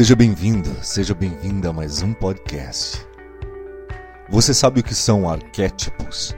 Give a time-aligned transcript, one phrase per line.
[0.00, 3.06] Seja bem-vindo, seja bem-vinda a mais um podcast.
[4.30, 6.34] Você sabe o que são arquétipos?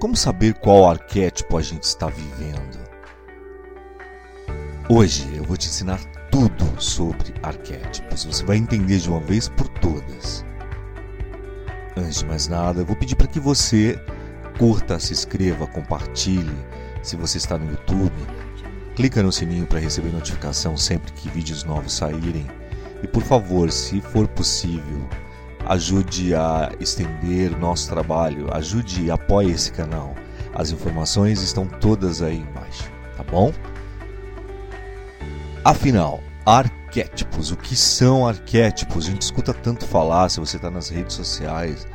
[0.00, 2.80] Como saber qual arquétipo a gente está vivendo?
[4.88, 6.00] Hoje eu vou te ensinar
[6.32, 8.24] tudo sobre arquétipos.
[8.24, 10.44] Você vai entender de uma vez por todas.
[11.96, 13.96] Antes de mais nada, eu vou pedir para que você
[14.58, 16.66] curta, se inscreva, compartilhe.
[17.04, 18.12] Se você está no YouTube,
[18.94, 22.46] clica no sininho para receber notificação sempre que vídeos novos saírem.
[23.02, 25.08] E por favor, se for possível,
[25.66, 30.14] ajude a estender nosso trabalho, ajude e apoie esse canal.
[30.54, 33.52] As informações estão todas aí embaixo, tá bom?
[35.64, 39.06] Afinal, arquétipos, o que são arquétipos?
[39.06, 41.86] A gente escuta tanto falar, se você está nas redes sociais,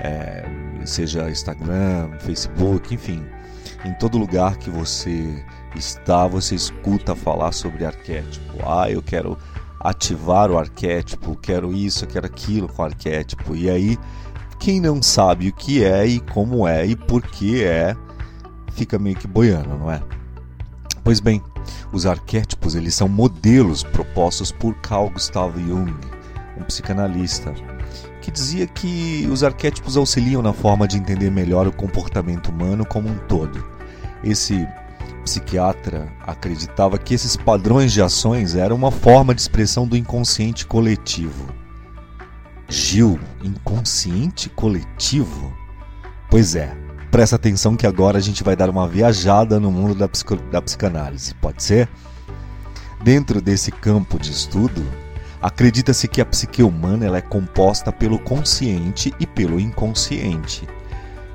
[0.00, 0.44] é,
[0.84, 3.24] seja Instagram, Facebook, enfim,
[3.84, 5.44] em todo lugar que você
[5.76, 8.58] está, você escuta falar sobre arquétipo.
[8.66, 9.36] Ah, eu quero
[9.80, 13.54] ativar o arquétipo, quero isso, quero aquilo com arquétipo.
[13.54, 13.98] E aí,
[14.58, 17.96] quem não sabe o que é e como é e por que é,
[18.72, 20.02] fica meio que boiando, não é?
[21.04, 21.42] Pois bem,
[21.92, 25.94] os arquétipos eles são modelos propostos por Carl Gustav Jung,
[26.58, 27.54] um psicanalista,
[28.20, 33.08] que dizia que os arquétipos auxiliam na forma de entender melhor o comportamento humano como
[33.08, 33.64] um todo.
[34.22, 34.66] Esse
[35.28, 41.52] psiquiatra acreditava que esses padrões de ações eram uma forma de expressão do inconsciente coletivo.
[42.66, 45.52] Gil, inconsciente coletivo?
[46.30, 46.74] Pois é,
[47.10, 50.08] presta atenção que agora a gente vai dar uma viajada no mundo da,
[50.50, 51.90] da psicanálise, pode ser?
[53.04, 54.82] Dentro desse campo de estudo,
[55.42, 60.66] acredita-se que a psique humana ela é composta pelo consciente e pelo inconsciente.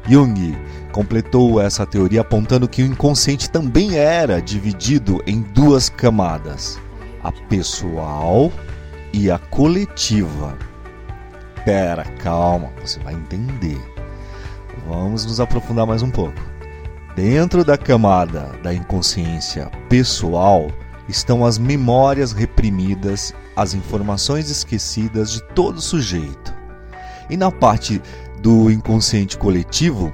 [0.07, 0.57] Jung
[0.91, 6.79] completou essa teoria apontando que o inconsciente também era dividido em duas camadas:
[7.23, 8.51] a pessoal
[9.13, 10.57] e a coletiva.
[11.63, 13.81] Pera, calma, você vai entender.
[14.87, 16.41] Vamos nos aprofundar mais um pouco.
[17.15, 20.67] Dentro da camada da inconsciência pessoal
[21.07, 26.53] estão as memórias reprimidas, as informações esquecidas de todo sujeito.
[27.29, 28.01] E na parte
[28.43, 30.13] do inconsciente coletivo,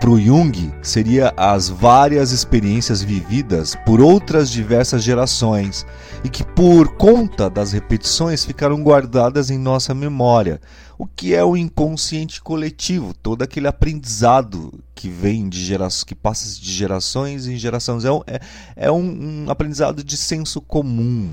[0.00, 5.86] para o Jung, seria as várias experiências vividas por outras diversas gerações
[6.24, 10.60] e que, por conta das repetições, ficaram guardadas em nossa memória.
[10.98, 13.14] O que é o inconsciente coletivo?
[13.14, 18.04] Todo aquele aprendizado que vem de gerações, que passa de gerações em gerações.
[18.04, 18.40] É, um, é,
[18.74, 21.30] é um, um aprendizado de senso comum,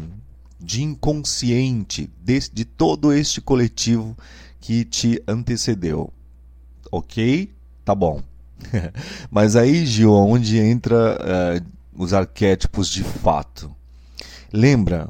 [0.59, 4.15] de inconsciente, de, de todo este coletivo
[4.61, 6.13] que te antecedeu.
[6.91, 7.51] Ok?
[7.83, 8.21] Tá bom.
[9.29, 13.75] Mas aí, Gil, onde entra uh, os arquétipos de fato?
[14.53, 15.09] Lembra?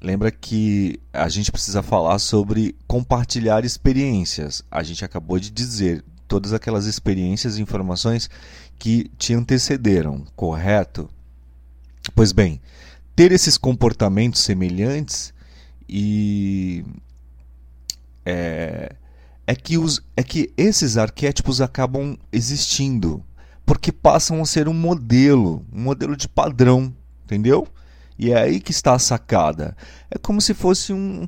[0.00, 4.62] Lembra que a gente precisa falar sobre compartilhar experiências.
[4.70, 8.28] A gente acabou de dizer todas aquelas experiências e informações
[8.78, 11.08] que te antecederam, correto?
[12.14, 12.60] Pois bem,
[13.16, 15.32] ter esses comportamentos semelhantes
[15.88, 16.84] e
[18.24, 18.94] é,
[19.46, 23.24] é que, os, é que esses arquétipos acabam existindo
[23.66, 26.92] porque passam a ser um modelo, um modelo de padrão,
[27.24, 27.66] entendeu?
[28.18, 29.76] E é aí que está a sacada.
[30.10, 31.26] É como se fosse um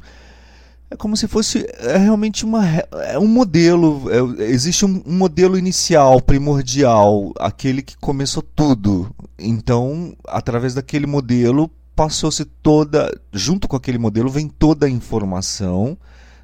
[0.89, 2.65] é como se fosse é realmente uma,
[3.09, 4.05] é um modelo.
[4.39, 9.11] É, existe um, um, modelo inicial, primordial, aquele que começou tudo.
[9.37, 13.13] Então, através daquele modelo, passou-se toda.
[13.33, 15.99] Junto com aquele modelo, vem toda a informação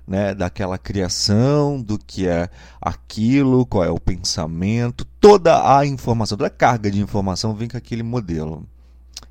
[0.06, 2.48] né, daquela criação, do que é
[2.80, 7.76] aquilo, qual é o pensamento, toda a informação, toda a carga de informação vem com
[7.76, 8.66] aquele modelo.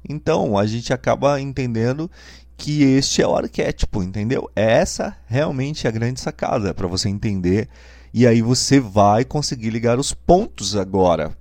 [0.07, 2.09] Então a gente acaba entendendo
[2.57, 4.49] que este é o arquétipo, entendeu?
[4.55, 7.67] Essa realmente é a grande sacada para você entender
[8.13, 11.35] e aí você vai conseguir ligar os pontos agora.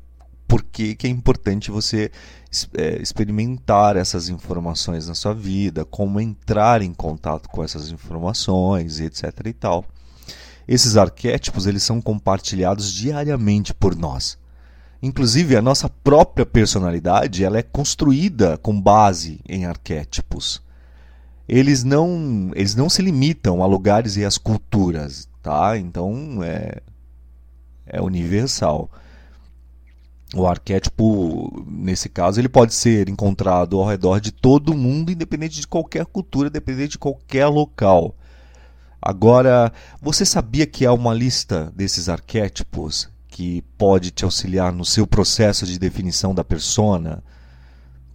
[0.50, 2.10] Por que, que é importante você
[2.76, 9.46] é, experimentar essas informações na sua vida, como entrar em contato com essas informações, etc.
[9.46, 9.84] e tal.
[10.66, 14.36] Esses arquétipos eles são compartilhados diariamente por nós.
[15.00, 20.60] Inclusive a nossa própria personalidade ela é construída com base em arquétipos.
[21.48, 25.78] Eles não eles não se limitam a lugares e às culturas, tá?
[25.78, 26.82] Então é
[27.86, 28.90] é universal.
[30.34, 35.66] O arquétipo, nesse caso, ele pode ser encontrado ao redor de todo mundo, independente de
[35.66, 38.14] qualquer cultura, independente de qualquer local.
[39.02, 45.06] Agora, você sabia que há uma lista desses arquétipos que pode te auxiliar no seu
[45.06, 47.22] processo de definição da persona?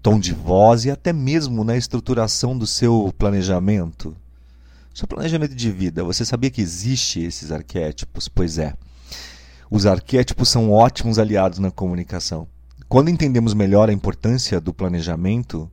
[0.06, 4.16] tom de voz e até mesmo na estruturação do seu planejamento?
[4.94, 8.28] Seu planejamento de vida, você sabia que existe esses arquétipos?
[8.28, 8.76] Pois é.
[9.70, 12.48] Os arquétipos são ótimos aliados na comunicação.
[12.88, 15.70] Quando entendemos melhor a importância do planejamento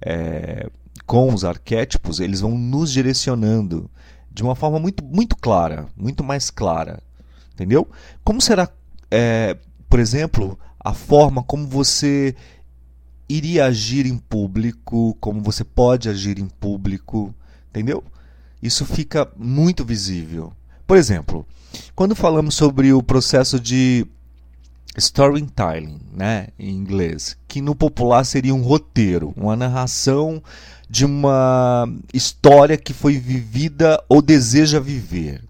[0.00, 0.68] é,
[1.06, 3.90] com os arquétipos, eles vão nos direcionando
[4.30, 7.02] de uma forma muito, muito clara, muito mais clara.
[7.52, 7.88] Entendeu?
[8.24, 8.68] Como será,
[9.10, 9.56] é,
[9.88, 12.34] por exemplo, a forma como você
[13.28, 17.34] iria agir em público, como você pode agir em público,
[17.70, 18.02] entendeu?
[18.62, 20.52] Isso fica muito visível.
[20.86, 21.46] Por exemplo,
[21.94, 24.06] quando falamos sobre o processo de
[24.96, 30.42] storytelling, né, em inglês, que no popular seria um roteiro, uma narração
[30.88, 35.42] de uma história que foi vivida ou deseja viver.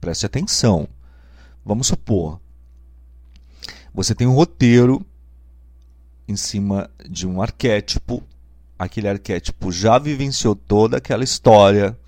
[0.00, 0.88] Preste atenção.
[1.64, 2.40] Vamos supor,
[3.96, 5.04] você tem um roteiro
[6.28, 8.22] em cima de um arquétipo,
[8.78, 11.98] aquele arquétipo já vivenciou toda aquela história,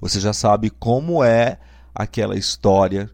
[0.00, 1.58] você já sabe como é
[1.94, 3.10] aquela história.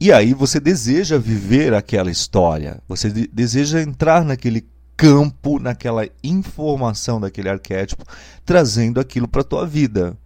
[0.00, 7.20] E aí você deseja viver aquela história, você de deseja entrar naquele campo, naquela informação
[7.20, 8.04] daquele arquétipo,
[8.44, 10.16] trazendo aquilo para a tua vida.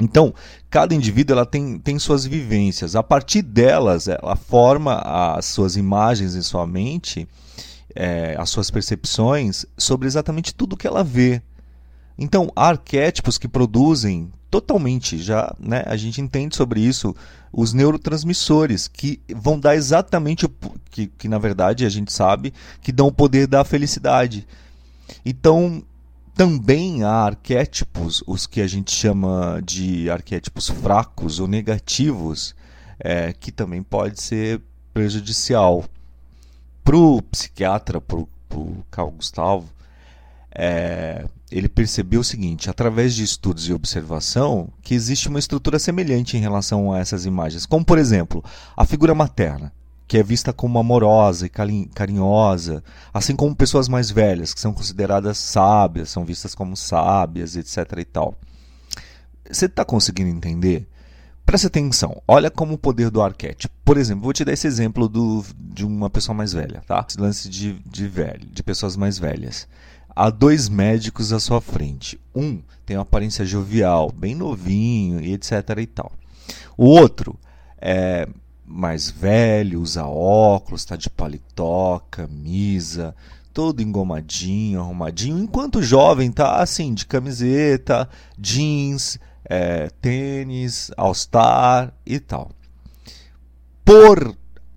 [0.00, 0.34] Então,
[0.68, 2.96] cada indivíduo ela tem, tem suas vivências.
[2.96, 7.28] A partir delas, ela forma as suas imagens em sua mente,
[7.94, 11.42] é, as suas percepções sobre exatamente tudo que ela vê.
[12.18, 17.16] Então, há arquétipos que produzem totalmente, já né, a gente entende sobre isso,
[17.50, 20.50] os neurotransmissores, que vão dar exatamente o
[20.90, 22.52] que, que, na verdade, a gente sabe
[22.82, 24.46] que dão o poder da felicidade.
[25.24, 25.82] Então,
[26.34, 32.54] também há arquétipos, os que a gente chama de arquétipos fracos ou negativos,
[33.00, 34.60] é, que também pode ser
[34.92, 35.82] prejudicial.
[36.84, 39.72] Para o psiquiatra, para o Carl Gustavo,
[40.54, 46.36] é, ele percebeu o seguinte, através de estudos e observação, que existe uma estrutura semelhante
[46.36, 48.42] em relação a essas imagens, como por exemplo,
[48.76, 49.72] a figura materna,
[50.08, 51.50] que é vista como amorosa e
[51.94, 52.82] carinhosa,
[53.12, 57.98] assim como pessoas mais velhas, que são consideradas sábias, são vistas como sábias, etc.
[57.98, 58.34] e tal.
[59.50, 60.88] Você está conseguindo entender?
[61.44, 63.74] Preste atenção, olha como o poder do arquétipo.
[63.84, 67.04] Por exemplo, vou te dar esse exemplo do, de uma pessoa mais velha, tá?
[67.06, 69.66] Esse lance de, de velho, de pessoas mais velhas.
[70.14, 72.20] Há dois médicos à sua frente.
[72.34, 76.12] Um tem uma aparência jovial, bem novinho e etc e tal.
[76.76, 77.38] O outro
[77.78, 78.28] é
[78.64, 83.14] mais velho, usa óculos, está de paletó, camisa,
[83.52, 88.08] todo engomadinho, arrumadinho, enquanto o jovem tá assim, de camiseta,
[88.38, 92.50] jeans, é, tênis, all-star e tal.
[93.84, 94.34] Por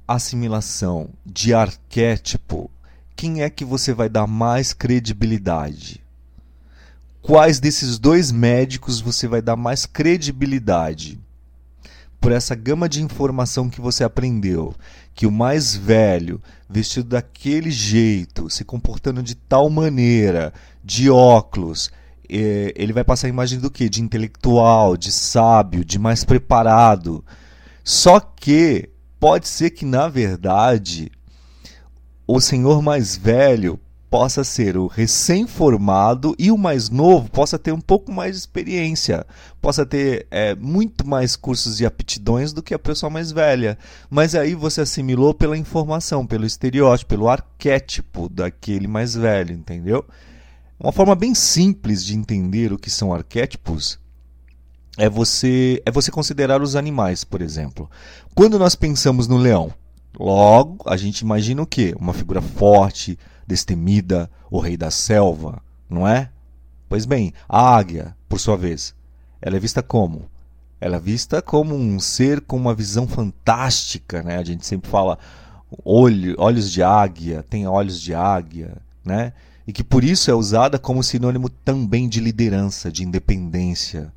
[0.07, 2.69] assimilação de arquétipo
[3.15, 6.01] quem é que você vai dar mais credibilidade?
[7.21, 11.19] Quais desses dois médicos você vai dar mais credibilidade?
[12.19, 14.75] Por essa gama de informação que você aprendeu,
[15.13, 20.53] que o mais velho, vestido daquele jeito, se comportando de tal maneira,
[20.83, 21.91] de óculos,
[22.29, 23.87] eh, ele vai passar a imagem do que?
[23.89, 27.23] De intelectual, de sábio, de mais preparado.
[27.83, 28.89] Só que
[29.19, 31.11] pode ser que, na verdade,
[32.27, 33.79] o senhor mais velho
[34.09, 39.25] possa ser o recém-formado e o mais novo possa ter um pouco mais de experiência,
[39.61, 43.77] possa ter é, muito mais cursos e aptidões do que a pessoa mais velha.
[44.09, 50.05] Mas aí você assimilou pela informação, pelo estereótipo, pelo arquétipo daquele mais velho, entendeu?
[50.79, 53.99] Uma forma bem simples de entender o que são arquétipos
[54.97, 57.89] é você é você considerar os animais, por exemplo.
[58.33, 59.73] Quando nós pensamos no leão,
[60.19, 61.93] Logo, a gente imagina o quê?
[61.99, 66.29] Uma figura forte, destemida, o rei da selva, não é?
[66.87, 68.95] Pois bem, a águia, por sua vez,
[69.41, 70.29] ela é vista como?
[70.79, 74.37] Ela é vista como um ser com uma visão fantástica, né?
[74.37, 75.17] A gente sempre fala
[75.83, 79.33] olho, olhos de águia, tem olhos de águia, né?
[79.67, 84.13] E que por isso é usada como sinônimo também de liderança, de independência.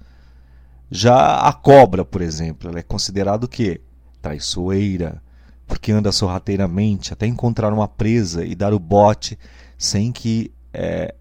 [0.90, 3.80] Já a cobra, por exemplo, ela é considerada o quê?
[4.20, 5.22] Traiçoeira,
[5.68, 9.38] porque anda sorrateiramente até encontrar uma presa e dar o bote
[9.76, 11.14] sem que é,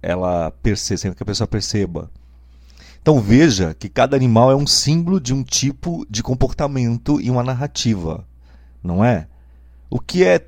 [0.00, 2.10] ela perceba, sem que a pessoa perceba.
[3.00, 7.42] Então veja que cada animal é um símbolo de um tipo de comportamento e uma
[7.42, 8.24] narrativa,
[8.82, 9.26] não é?
[9.90, 10.44] O que é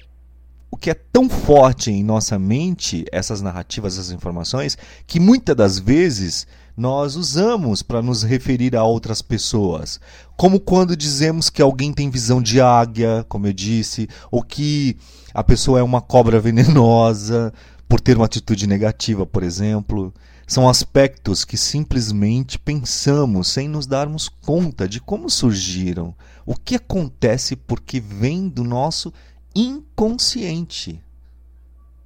[0.71, 5.79] o que é tão forte em nossa mente essas narrativas, essas informações, que muitas das
[5.79, 9.99] vezes nós usamos para nos referir a outras pessoas.
[10.37, 14.97] Como quando dizemos que alguém tem visão de águia, como eu disse, ou que
[15.33, 17.52] a pessoa é uma cobra venenosa.
[17.88, 20.12] por ter uma atitude negativa, por exemplo.
[20.47, 26.14] São aspectos que simplesmente pensamos sem nos darmos conta de como surgiram.
[26.45, 29.12] O que acontece porque vem do nosso
[29.54, 31.02] inconsciente.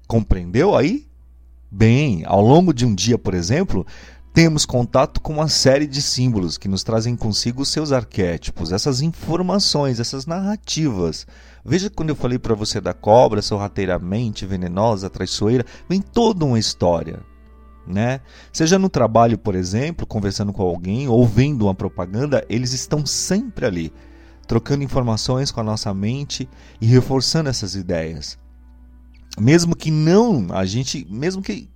[0.06, 1.06] Compreendeu aí?
[1.70, 3.86] Bem, ao longo de um dia, por exemplo,
[4.32, 10.00] temos contato com uma série de símbolos que nos trazem consigo seus arquétipos, essas informações,
[10.00, 11.26] essas narrativas.
[11.64, 17.28] Veja quando eu falei para você da cobra sorrateiramente venenosa, traiçoeira, vem toda uma história
[17.86, 18.20] né?
[18.52, 23.66] Seja no trabalho, por exemplo, conversando com alguém ou vendo uma propaganda, eles estão sempre
[23.66, 23.92] ali,
[24.46, 26.48] trocando informações com a nossa mente
[26.80, 28.38] e reforçando essas ideias.
[29.38, 31.68] Mesmo que não, a gente, mesmo que,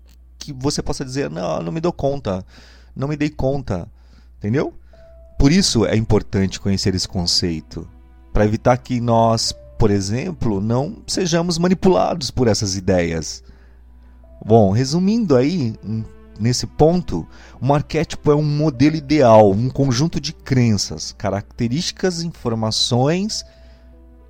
[0.47, 2.45] que você possa dizer, não, não me dou conta,
[2.95, 3.89] não me dei conta,
[4.39, 4.75] entendeu?
[5.39, 7.89] Por isso é importante conhecer esse conceito,
[8.33, 13.43] para evitar que nós, por exemplo, não sejamos manipulados por essas ideias
[14.47, 15.75] Bom, resumindo aí,
[16.39, 17.27] nesse ponto,
[17.63, 23.43] um arquétipo é um modelo ideal, um conjunto de crenças, características, informações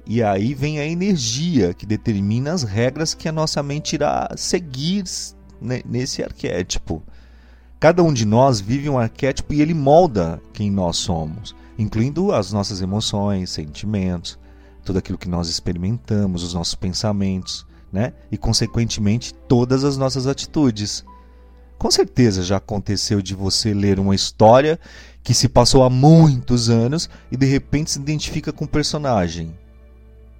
[0.06, 5.02] e aí vem a energia que determina as regras que a nossa mente irá seguir
[5.84, 7.02] nesse arquétipo.
[7.80, 12.52] Cada um de nós vive um arquétipo e ele molda quem nós somos, incluindo as
[12.52, 14.38] nossas emoções, sentimentos,
[14.84, 18.12] tudo aquilo que nós experimentamos, os nossos pensamentos né?
[18.28, 21.04] E consequentemente todas as nossas atitudes.
[21.78, 24.80] Com certeza já aconteceu de você ler uma história
[25.22, 29.56] que se passou há muitos anos e de repente se identifica com o personagem.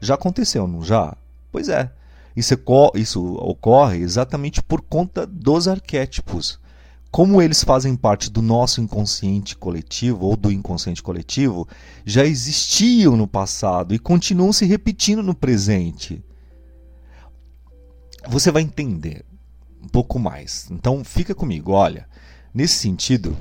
[0.00, 1.16] Já aconteceu, não já?
[1.52, 1.92] Pois é.
[2.36, 2.54] Isso,
[2.94, 6.58] isso ocorre exatamente por conta dos arquétipos.
[7.10, 11.68] Como eles fazem parte do nosso inconsciente coletivo ou do inconsciente coletivo,
[12.04, 16.22] já existiam no passado e continuam se repetindo no presente
[18.28, 19.24] você vai entender
[19.82, 20.68] um pouco mais.
[20.70, 22.08] Então fica comigo, olha,
[22.52, 23.36] nesse sentido,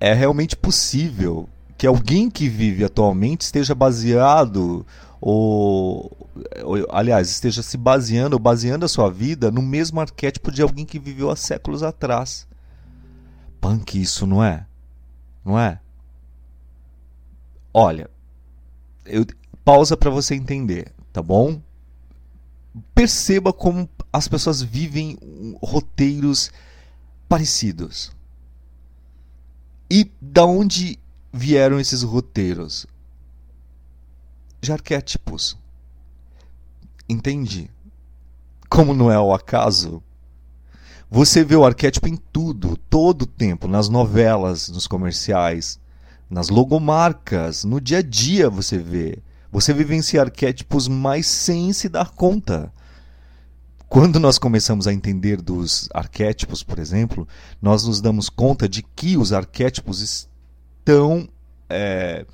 [0.00, 4.86] é realmente possível que alguém que vive atualmente esteja baseado
[5.20, 6.21] ou,
[6.90, 10.98] aliás, esteja se baseando ou baseando a sua vida no mesmo arquétipo de alguém que
[10.98, 12.46] viveu há séculos atrás.
[13.60, 14.66] Punk isso, não é?
[15.44, 15.80] Não é?
[17.72, 18.10] Olha,
[19.04, 19.26] eu
[19.64, 21.60] pausa para você entender, tá bom?
[22.94, 25.18] Perceba como as pessoas vivem
[25.62, 26.50] roteiros
[27.28, 28.12] parecidos.
[29.90, 30.98] E da onde
[31.32, 32.86] vieram esses roteiros?
[34.60, 35.56] De arquétipos.
[37.08, 37.70] Entende?
[38.68, 40.02] Como não é o acaso?
[41.10, 45.78] Você vê o arquétipo em tudo, todo o tempo, nas novelas, nos comerciais,
[46.30, 49.18] nas logomarcas, no dia a dia você vê.
[49.50, 52.72] Você vivencia arquétipos mais sem se dar conta.
[53.86, 57.28] Quando nós começamos a entender dos arquétipos, por exemplo,
[57.60, 61.28] nós nos damos conta de que os arquétipos estão
[61.68, 62.24] é,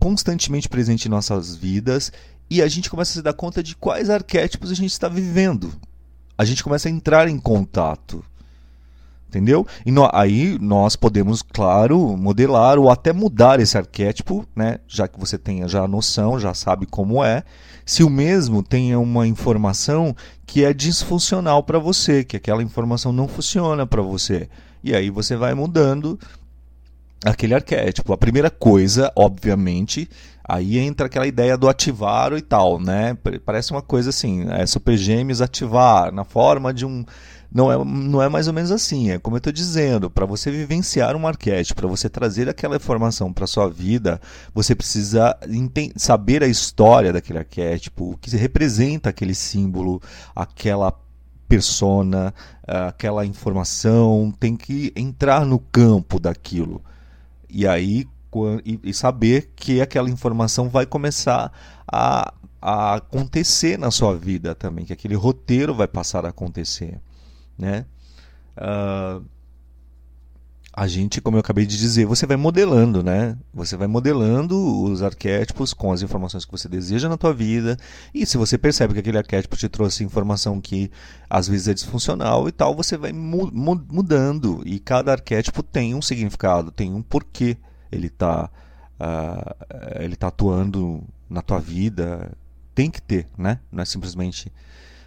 [0.00, 2.10] constantemente presentes em nossas vidas
[2.52, 5.72] e a gente começa a se dar conta de quais arquétipos a gente está vivendo.
[6.36, 8.22] A gente começa a entrar em contato.
[9.26, 9.66] Entendeu?
[9.86, 14.78] E no, aí nós podemos, claro, modelar ou até mudar esse arquétipo, né?
[14.86, 17.42] já que você tenha já a noção, já sabe como é.
[17.86, 20.14] Se o mesmo tenha uma informação
[20.46, 24.50] que é disfuncional para você, que aquela informação não funciona para você.
[24.84, 26.20] E aí você vai mudando
[27.24, 28.12] aquele arquétipo.
[28.12, 30.08] A primeira coisa, obviamente,
[30.44, 33.16] aí entra aquela ideia do ativar e tal, né?
[33.44, 37.04] Parece uma coisa assim, é Super Gêmeos ativar, na forma de um
[37.54, 39.10] não é, não é mais ou menos assim.
[39.10, 43.32] É como eu estou dizendo, para você vivenciar um arquétipo, para você trazer aquela informação
[43.32, 44.20] para sua vida,
[44.54, 45.36] você precisa
[45.96, 50.00] saber a história daquele arquétipo, o que representa aquele símbolo,
[50.34, 50.92] aquela
[51.46, 52.32] persona,
[52.66, 56.82] aquela informação, tem que entrar no campo daquilo.
[57.50, 58.06] E aí
[58.64, 61.52] e saber que aquela informação vai começar
[61.86, 67.00] a, a acontecer na sua vida também, que aquele roteiro vai passar a acontecer
[67.58, 67.86] né?
[68.56, 69.24] Uh,
[70.74, 73.36] a gente, como eu acabei de dizer, você vai modelando, né?
[73.52, 77.76] Você vai modelando os arquétipos com as informações que você deseja na tua vida.
[78.14, 80.90] E se você percebe que aquele arquétipo te trouxe informação que
[81.28, 84.62] às vezes é disfuncional e tal, você vai mu mudando.
[84.64, 87.58] E cada arquétipo tem um significado, tem um porquê
[87.92, 88.50] ele está
[89.00, 92.32] uh, ele tá atuando na tua vida.
[92.74, 93.60] Tem que ter, né?
[93.70, 94.50] Não é simplesmente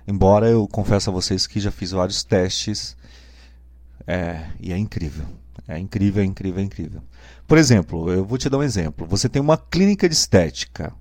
[0.08, 2.96] Embora eu confesso a vocês que já fiz vários testes
[4.06, 5.26] é, e é incrível.
[5.68, 7.02] É incrível, é incrível, é incrível.
[7.48, 9.08] Por exemplo, eu vou te dar um exemplo.
[9.08, 10.94] Você tem uma clínica de estética.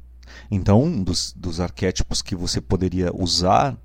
[0.50, 3.76] Então, um dos, dos arquétipos que você poderia usar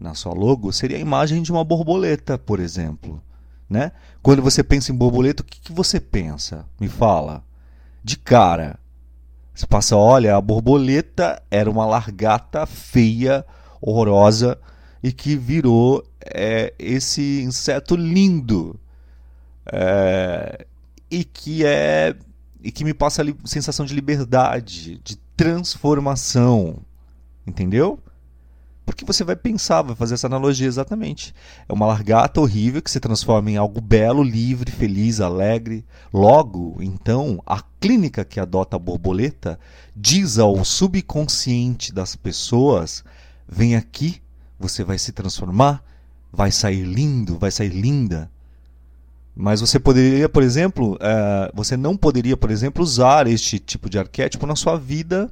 [0.00, 3.22] na sua logo seria a imagem de uma borboleta, por exemplo.
[3.68, 3.92] Né?
[4.22, 6.64] Quando você pensa em borboleta, o que, que você pensa?
[6.80, 7.42] Me fala.
[8.02, 8.78] De cara.
[9.54, 13.44] Você passa, olha, a borboleta era uma largata feia,
[13.80, 14.58] horrorosa,
[15.02, 18.78] e que virou é, esse inseto lindo.
[19.72, 20.66] É,
[21.10, 22.14] e que é
[22.62, 26.78] e que me passa a sensação de liberdade, de transformação.
[27.46, 28.00] Entendeu?
[28.86, 31.34] Porque você vai pensar, vai fazer essa analogia exatamente.
[31.68, 35.84] É uma largata horrível que se transforma em algo belo, livre, feliz, alegre.
[36.14, 39.58] Logo, então, a clínica que adota a borboleta
[39.94, 43.04] diz ao subconsciente das pessoas:
[43.48, 44.22] vem aqui,
[44.56, 45.82] você vai se transformar,
[46.32, 48.30] vai sair lindo, vai sair linda.
[49.34, 53.98] Mas você poderia, por exemplo, uh, você não poderia, por exemplo, usar este tipo de
[53.98, 55.30] arquétipo na sua vida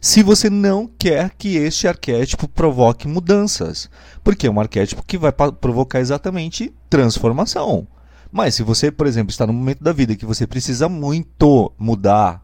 [0.00, 3.90] se você não quer que este arquétipo provoque mudanças.
[4.24, 7.86] Porque é um arquétipo que vai provocar exatamente transformação.
[8.32, 12.42] Mas se você, por exemplo, está no momento da vida que você precisa muito mudar,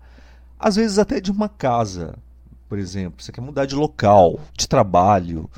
[0.59, 2.15] às vezes até de uma casa,
[2.69, 5.49] por exemplo, você quer mudar de local, de trabalho,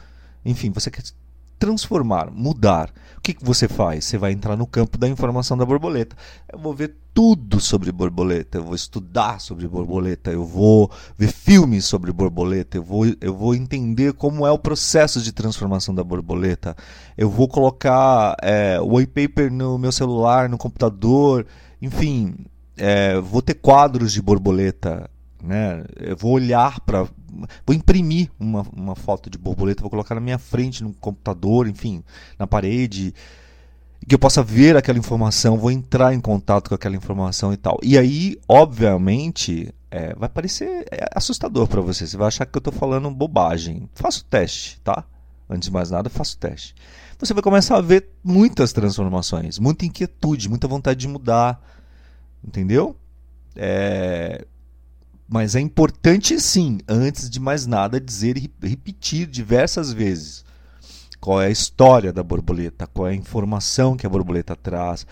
[0.44, 1.02] enfim, você quer
[1.58, 2.90] transformar, mudar.
[3.28, 4.06] Que, que você faz?
[4.06, 6.16] Você vai entrar no campo da informação da borboleta.
[6.50, 11.84] Eu vou ver tudo sobre borboleta, eu vou estudar sobre borboleta, eu vou ver filmes
[11.84, 16.74] sobre borboleta, eu vou, eu vou entender como é o processo de transformação da borboleta,
[17.18, 21.44] eu vou colocar é, wallpaper no meu celular, no computador,
[21.82, 22.34] enfim,
[22.78, 25.10] é, vou ter quadros de borboleta,
[25.44, 25.84] né?
[25.98, 27.06] Eu vou olhar para
[27.66, 32.02] vou imprimir uma, uma foto de borboleta, vou colocar na minha frente, no computador, enfim,
[32.38, 33.14] na parede,
[34.06, 37.78] que eu possa ver aquela informação, vou entrar em contato com aquela informação e tal.
[37.82, 42.06] E aí, obviamente, é, vai parecer é, assustador para você.
[42.06, 43.88] Você vai achar que eu estou falando bobagem.
[43.94, 45.04] Faça o teste, tá?
[45.48, 46.74] Antes de mais nada, faça o teste.
[47.18, 51.60] Você vai começar a ver muitas transformações, muita inquietude, muita vontade de mudar.
[52.44, 52.96] Entendeu?
[53.56, 54.46] É,
[55.28, 60.44] mas é importante sim, antes de mais nada, dizer e repetir diversas vezes
[61.20, 65.06] qual é a história da borboleta, qual é a informação que a borboleta traz.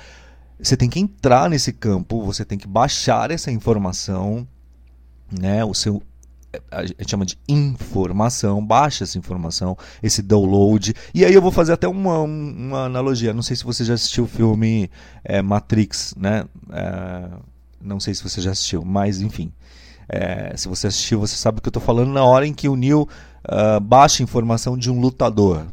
[0.59, 4.47] Você tem que entrar nesse campo, você tem que baixar essa informação,
[5.31, 5.65] né?
[5.65, 6.03] O seu
[6.71, 10.95] a gente chama de informação, baixa essa informação, esse download.
[11.13, 13.35] E aí eu vou fazer até uma, uma analogia.
[13.35, 14.91] Não sei se você já assistiu o filme
[15.23, 16.47] é, Matrix, né?
[16.71, 17.29] É,
[17.79, 19.53] não sei se você já assistiu, mas enfim.
[20.09, 22.69] É, se você assistiu, você sabe o que eu estou falando na hora em que
[22.69, 23.09] o Neo
[23.47, 25.67] uh, baixa informação de um lutador.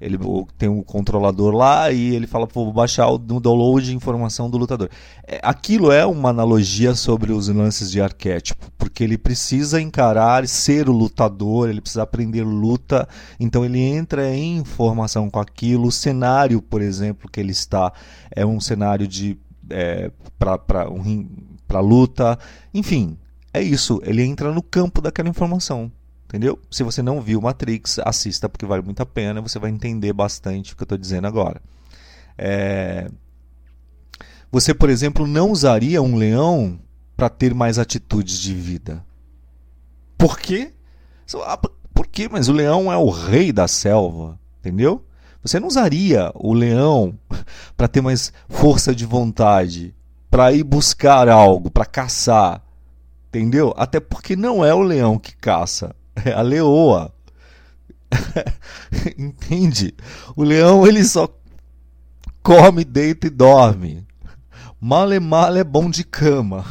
[0.00, 0.18] Ele
[0.58, 4.90] tem um controlador lá e ele fala, vou baixar o download de informação do lutador.
[5.26, 10.90] É, aquilo é uma analogia sobre os lances de arquétipo, porque ele precisa encarar ser
[10.90, 13.08] o lutador, ele precisa aprender luta,
[13.40, 15.86] então ele entra em informação com aquilo.
[15.86, 17.92] O cenário, por exemplo, que ele está
[18.30, 19.38] é um cenário de
[19.70, 21.26] é, para um,
[21.80, 22.38] luta,
[22.74, 23.16] enfim,
[23.54, 25.90] é isso, ele entra no campo daquela informação.
[26.24, 26.58] Entendeu?
[26.68, 30.72] Se você não viu Matrix, assista porque vale muito a pena, você vai entender bastante
[30.72, 31.62] o que eu estou dizendo agora.
[32.36, 33.08] É...
[34.50, 36.80] Você, por exemplo, não usaria um leão
[37.16, 39.04] para ter mais atitudes de vida.
[40.18, 40.72] Por quê?
[41.44, 42.28] Ah, por quê?
[42.28, 45.06] Mas o leão é o rei da selva, entendeu?
[45.44, 47.16] Você não usaria o leão
[47.76, 49.94] para ter mais força de vontade,
[50.28, 52.63] para ir buscar algo, para caçar,
[53.34, 53.74] Entendeu?
[53.76, 55.92] Até porque não é o leão que caça,
[56.24, 57.12] é a leoa.
[59.18, 59.92] Entende?
[60.36, 61.28] O leão ele só
[62.44, 64.06] come, deita e dorme.
[64.80, 66.64] Male male é bom de cama.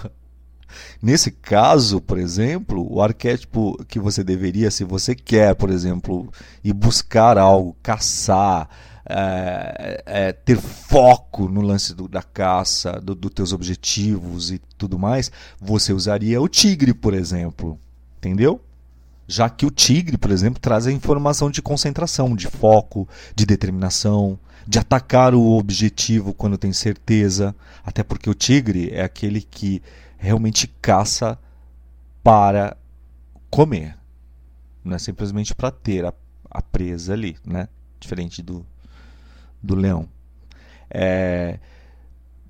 [1.02, 6.32] Nesse caso, por exemplo, o arquétipo que você deveria, se você quer, por exemplo,
[6.64, 8.70] ir buscar algo, caçar,
[9.06, 14.98] é, é, ter foco no lance do, da caça, dos do teus objetivos e tudo
[14.98, 17.80] mais, você usaria o tigre, por exemplo.
[18.18, 18.62] Entendeu?
[19.28, 24.40] Já que o tigre, por exemplo, traz a informação de concentração, de foco, de determinação,
[24.66, 27.56] de atacar o objetivo quando tem certeza.
[27.84, 29.82] Até porque o tigre é aquele que
[30.18, 31.38] realmente caça
[32.24, 32.78] para
[33.50, 33.98] comer.
[34.84, 36.14] Não é simplesmente para ter a,
[36.50, 37.68] a presa ali, né?
[38.00, 38.66] Diferente do,
[39.64, 40.08] do leão.
[40.90, 41.60] É,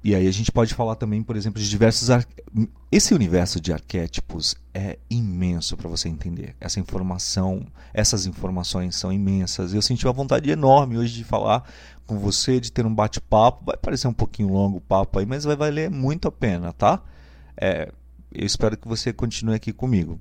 [0.03, 2.09] e aí a gente pode falar também, por exemplo, de diversos.
[2.91, 6.57] Esse universo de arquétipos é imenso para você entender.
[6.59, 9.73] Essa informação, essas informações são imensas.
[9.73, 11.63] Eu senti uma vontade enorme hoje de falar
[12.05, 13.63] com você, de ter um bate-papo.
[13.63, 17.01] Vai parecer um pouquinho longo o papo aí, mas vai valer muito a pena, tá?
[17.55, 17.89] É,
[18.29, 20.19] eu espero que você continue aqui comigo.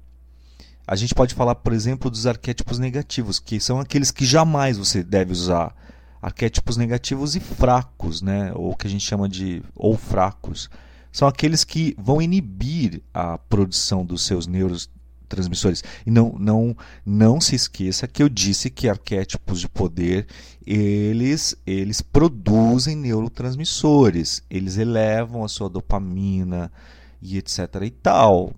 [0.86, 5.02] a gente pode falar, por exemplo, dos arquétipos negativos, que são aqueles que jamais você
[5.02, 5.74] deve usar.
[6.22, 8.52] Arquétipos negativos e fracos, né?
[8.54, 10.70] ou que a gente chama de ou fracos,
[11.10, 15.82] são aqueles que vão inibir a produção dos seus neurotransmissores.
[16.06, 20.26] E não, não, não se esqueça que eu disse que arquétipos de poder
[20.66, 26.72] eles, eles produzem neurotransmissores, eles elevam a sua dopamina
[27.20, 28.54] e etc e tal,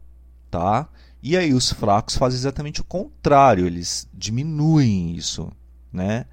[0.50, 0.88] tá?
[1.22, 5.50] E aí os fracos fazem exatamente o contrário, eles diminuem isso,
[5.90, 6.26] né?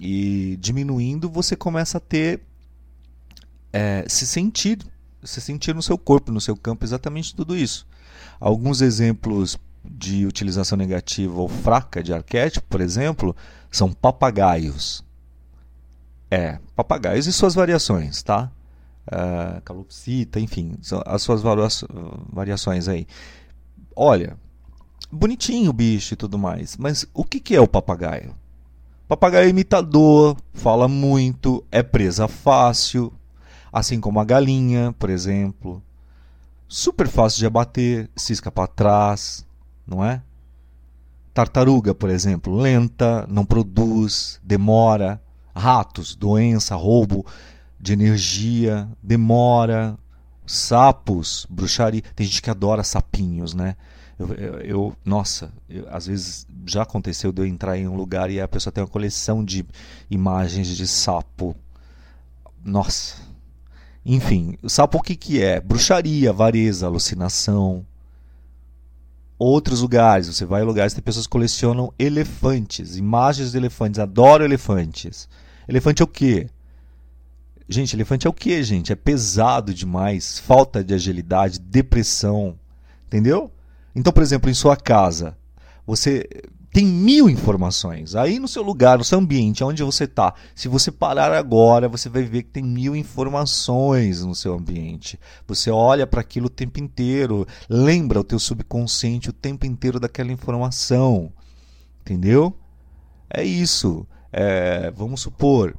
[0.00, 2.40] E diminuindo você começa a ter
[3.72, 4.78] é, se sentir,
[5.22, 7.86] se sentir no seu corpo, no seu campo exatamente tudo isso.
[8.38, 13.34] Alguns exemplos de utilização negativa ou fraca de arquétipo, por exemplo,
[13.70, 15.04] são papagaios.
[16.30, 18.50] É, papagaios e suas variações, tá?
[19.06, 23.06] Uh, calopsita, enfim, as suas variações aí.
[23.96, 24.36] Olha,
[25.10, 28.34] bonitinho o bicho e tudo mais, mas o que, que é o papagaio?
[29.10, 33.12] Papagaio é imitador, fala muito, é presa fácil,
[33.72, 35.82] assim como a galinha, por exemplo.
[36.68, 39.44] Super fácil de abater, cisca para trás,
[39.84, 40.22] não é?
[41.34, 45.20] Tartaruga, por exemplo, lenta, não produz, demora.
[45.52, 47.26] Ratos, doença, roubo
[47.80, 49.98] de energia, demora,
[50.46, 52.02] sapos, bruxaria.
[52.14, 53.74] Tem gente que adora sapinhos, né?
[54.20, 58.38] Eu, eu, nossa, eu, às vezes já aconteceu de eu entrar em um lugar e
[58.38, 59.64] a pessoa tem uma coleção de
[60.10, 61.56] imagens de sapo.
[62.62, 63.16] Nossa.
[64.04, 65.58] Enfim, sapo o que, que é?
[65.58, 67.86] Bruxaria, avareza, alucinação.
[69.38, 75.30] Outros lugares, você vai em lugares que pessoas colecionam elefantes, imagens de elefantes, adoram elefantes.
[75.66, 76.46] Elefante é o quê?
[77.66, 78.92] Gente, elefante é o que, gente?
[78.92, 82.58] É pesado demais, falta de agilidade, depressão,
[83.06, 83.50] entendeu?
[83.94, 85.36] Então, por exemplo, em sua casa,
[85.86, 86.28] você
[86.72, 88.14] tem mil informações.
[88.14, 92.08] Aí no seu lugar, no seu ambiente, onde você está, se você parar agora, você
[92.08, 95.18] vai ver que tem mil informações no seu ambiente.
[95.48, 100.30] Você olha para aquilo o tempo inteiro, lembra o teu subconsciente o tempo inteiro daquela
[100.30, 101.32] informação,
[102.00, 102.56] entendeu?
[103.28, 104.06] É isso.
[104.32, 105.76] É, vamos supor,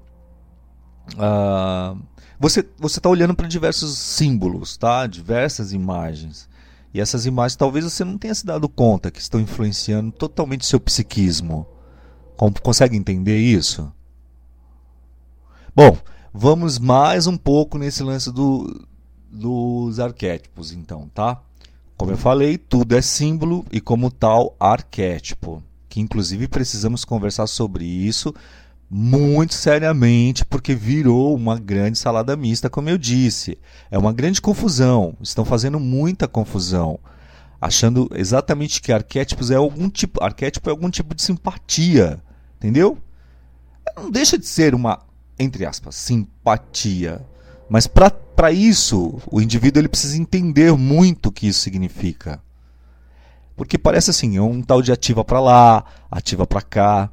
[1.15, 1.99] Uh,
[2.39, 5.05] você está olhando para diversos símbolos, tá?
[5.07, 6.49] diversas imagens.
[6.93, 10.79] E essas imagens talvez você não tenha se dado conta que estão influenciando totalmente seu
[10.79, 11.65] psiquismo.
[12.61, 13.91] Consegue entender isso?
[15.75, 15.97] Bom,
[16.33, 18.85] vamos mais um pouco nesse lance do,
[19.31, 21.41] dos arquétipos, então, tá?
[21.95, 25.63] Como eu falei, tudo é símbolo e, como tal, arquétipo.
[25.87, 28.33] Que inclusive precisamos conversar sobre isso
[28.93, 33.57] muito seriamente, porque virou uma grande salada mista, como eu disse.
[33.89, 35.15] É uma grande confusão.
[35.21, 36.99] Estão fazendo muita confusão,
[37.61, 42.21] achando exatamente que arquétipos é algum tipo, arquétipo é algum tipo de simpatia,
[42.57, 42.97] entendeu?
[43.95, 44.99] Não deixa de ser uma,
[45.39, 47.25] entre aspas, simpatia.
[47.69, 52.41] Mas para isso, o indivíduo ele precisa entender muito o que isso significa.
[53.55, 57.09] Porque parece assim, é um tal de ativa para lá, ativa para cá.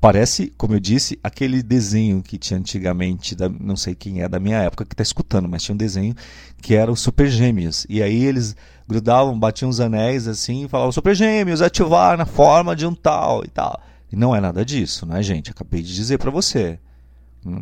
[0.00, 4.40] Parece, como eu disse, aquele desenho que tinha antigamente, da, não sei quem é da
[4.40, 6.14] minha época que está escutando, mas tinha um desenho
[6.60, 7.86] que era o Super Gêmeos.
[7.88, 8.56] E aí eles
[8.88, 13.44] grudavam, batiam os anéis assim e falavam: Super Gêmeos, ativar na forma de um tal
[13.44, 13.80] e tal.
[14.10, 15.50] E não é nada disso, né, gente?
[15.50, 16.78] Acabei de dizer para você.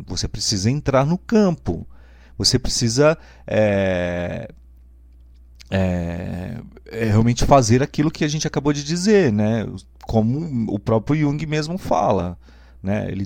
[0.05, 1.87] Você precisa entrar no campo.
[2.37, 4.49] Você precisa é,
[5.69, 6.57] é,
[6.87, 9.65] é realmente fazer aquilo que a gente acabou de dizer, né?
[10.05, 12.37] Como o próprio Jung mesmo fala,
[12.81, 13.09] né?
[13.09, 13.25] Ele,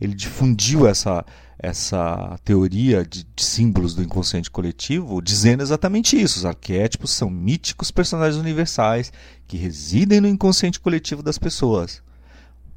[0.00, 1.24] ele difundiu essa,
[1.58, 6.38] essa teoria de, de, símbolos do inconsciente coletivo, dizendo exatamente isso.
[6.38, 9.12] Os arquétipos são míticos personagens universais
[9.46, 12.02] que residem no inconsciente coletivo das pessoas.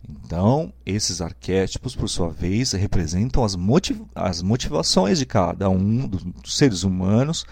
[0.07, 6.55] Então, esses arquétipos, por sua vez, representam as, motiv as motivações de cada um dos
[6.55, 7.45] seres humanos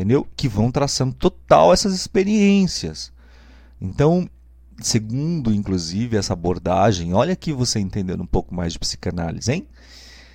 [0.00, 0.26] entendeu?
[0.34, 3.12] Que vão traçando total essas experiências.
[3.78, 4.28] Então,
[4.80, 9.66] segundo inclusive essa abordagem, olha aqui você entendendo um pouco mais de psicanálise, hein?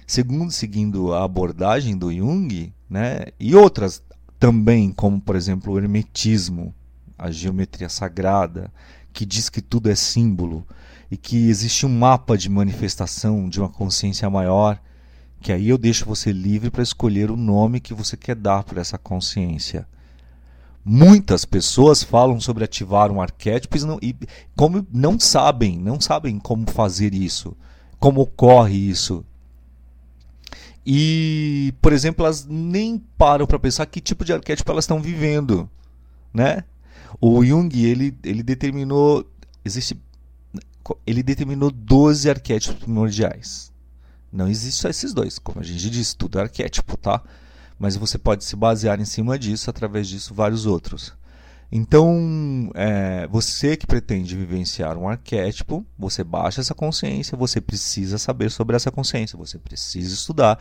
[0.08, 4.04] Segundo seguindo a abordagem do Jung, né, e outras
[4.40, 6.74] também, como por exemplo o hermetismo,
[7.18, 8.72] a geometria sagrada,
[9.12, 10.66] que diz que tudo é símbolo
[11.10, 14.80] e que existe um mapa de manifestação de uma consciência maior
[15.46, 18.82] que aí eu deixo você livre para escolher o nome que você quer dar para
[18.82, 19.88] essa consciência.
[20.88, 24.16] Muitas pessoas falam sobre ativar um arquétipo e, não, e
[24.56, 27.58] como não sabem, não sabem como fazer isso,
[28.00, 29.26] como ocorre isso.
[30.86, 35.68] E, por exemplo, elas nem param para pensar que tipo de arquétipo elas estão vivendo,
[36.32, 36.64] né?
[37.20, 39.26] O Jung, ele, ele determinou.
[39.64, 40.00] Existe.
[41.08, 43.72] Ele determinou 12 arquétipos primordiais.
[44.32, 45.40] Não existe só esses dois.
[45.40, 47.24] Como a gente disse, tudo é arquétipo, tá?
[47.78, 51.14] Mas você pode se basear em cima disso, através disso, vários outros.
[51.72, 58.50] Então, é, você que pretende vivenciar um arquétipo, você baixa essa consciência, você precisa saber
[58.52, 60.60] sobre essa consciência, você precisa estudar,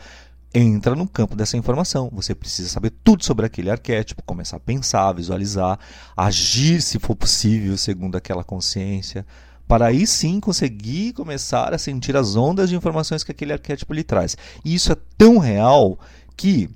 [0.53, 2.09] entra no campo dessa informação.
[2.13, 5.77] Você precisa saber tudo sobre aquele arquétipo, começar a pensar, visualizar,
[6.15, 9.25] agir se for possível segundo aquela consciência,
[9.67, 14.03] para aí sim conseguir começar a sentir as ondas de informações que aquele arquétipo lhe
[14.03, 14.37] traz.
[14.63, 15.99] E isso é tão real
[16.37, 16.69] que,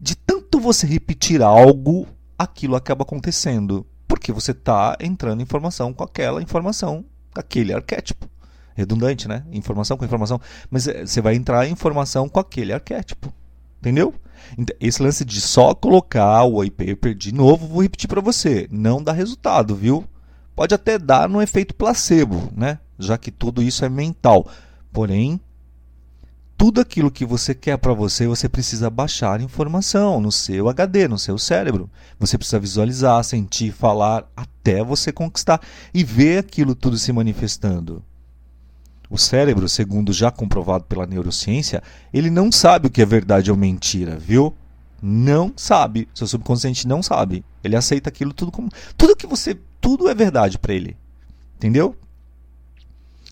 [0.00, 2.06] de tanto você repetir algo,
[2.38, 3.86] aquilo acaba acontecendo.
[4.06, 7.04] Porque você está entrando em informação com aquela informação,
[7.34, 8.28] aquele arquétipo.
[8.74, 9.44] Redundante, né?
[9.50, 10.40] Informação com informação.
[10.70, 13.32] Mas eh, você vai entrar em informação com aquele arquétipo.
[13.80, 14.14] Entendeu?
[14.78, 19.12] Esse lance de só colocar o white de novo, vou repetir para você, não dá
[19.12, 20.04] resultado, viu?
[20.54, 22.78] Pode até dar no efeito placebo, né?
[22.98, 24.48] Já que tudo isso é mental.
[24.92, 25.40] Porém,
[26.56, 31.18] tudo aquilo que você quer para você, você precisa baixar informação no seu HD, no
[31.18, 31.90] seu cérebro.
[32.18, 35.60] Você precisa visualizar, sentir, falar até você conquistar
[35.92, 38.02] e ver aquilo tudo se manifestando.
[39.10, 43.56] O cérebro, segundo já comprovado pela neurociência, ele não sabe o que é verdade ou
[43.56, 44.54] mentira, viu?
[45.00, 46.08] Não sabe.
[46.14, 47.44] Seu subconsciente não sabe.
[47.62, 50.96] Ele aceita aquilo tudo como tudo que você, tudo é verdade para ele.
[51.56, 51.94] Entendeu?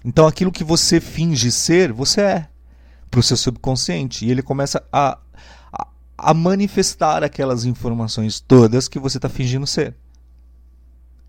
[0.04, 2.48] Então aquilo que você finge ser, você é
[3.14, 4.26] para o seu subconsciente.
[4.26, 5.16] E ele começa a,
[5.72, 5.86] a,
[6.18, 9.94] a manifestar aquelas informações todas que você está fingindo ser.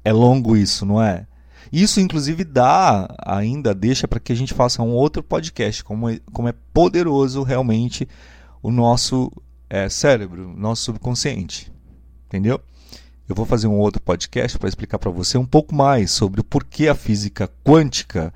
[0.03, 1.27] É longo isso, não é?
[1.71, 6.19] Isso, inclusive, dá ainda, deixa para que a gente faça um outro podcast, como é,
[6.33, 8.07] como é poderoso realmente
[8.63, 9.31] o nosso
[9.69, 11.71] é, cérebro, nosso subconsciente.
[12.25, 12.59] Entendeu?
[13.29, 16.43] Eu vou fazer um outro podcast para explicar para você um pouco mais sobre o
[16.43, 18.33] porquê a física quântica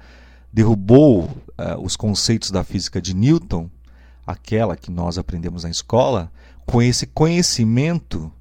[0.52, 3.70] derrubou uh, os conceitos da física de Newton,
[4.26, 6.32] aquela que nós aprendemos na escola,
[6.66, 8.32] com esse conhecimento,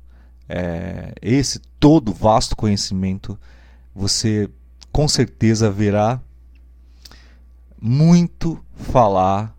[0.49, 3.39] é, esse todo vasto conhecimento,
[3.95, 4.51] você
[4.93, 6.21] com certeza verá
[7.81, 9.57] muito falar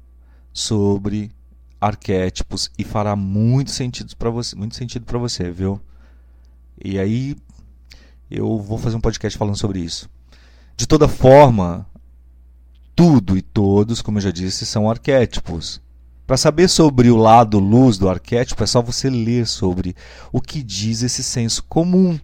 [0.54, 1.32] sobre
[1.80, 5.80] arquétipos e fará muito sentido para você, muito sentido para você, viu?
[6.84, 7.36] E aí
[8.30, 10.10] eu vou fazer um podcast falando sobre isso.
[10.78, 11.88] De toda forma,
[13.00, 15.82] tudo e todos, como eu já disse, são arquétipos.
[16.28, 19.96] Para saber sobre o lado luz do arquétipo, é só você ler sobre
[20.34, 22.20] o que diz esse senso comum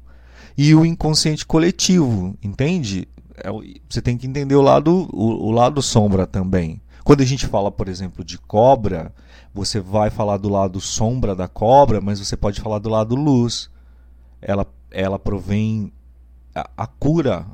[0.57, 3.07] e o inconsciente coletivo, entende?
[3.38, 3.49] É
[3.88, 6.81] você tem que entender o lado, o, o lado sombra também.
[7.05, 9.15] Quando a gente fala, por exemplo, de cobra,
[9.53, 13.69] você vai falar do lado sombra da cobra, mas você pode falar do lado luz.
[14.41, 15.89] Ela, ela provém
[16.53, 17.45] a, a cura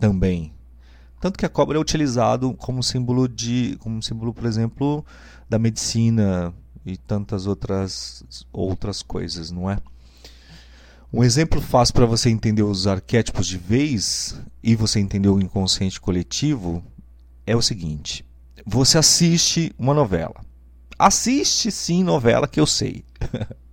[0.00, 0.53] também,
[1.24, 5.02] tanto que a cobra é utilizado como símbolo de, como símbolo, por exemplo,
[5.48, 6.52] da medicina
[6.84, 9.78] e tantas outras outras coisas, não é?
[11.10, 15.98] Um exemplo fácil para você entender os arquétipos de vez e você entender o inconsciente
[15.98, 16.84] coletivo
[17.46, 18.22] é o seguinte:
[18.66, 20.44] você assiste uma novela.
[20.98, 23.02] Assiste sim novela que eu sei.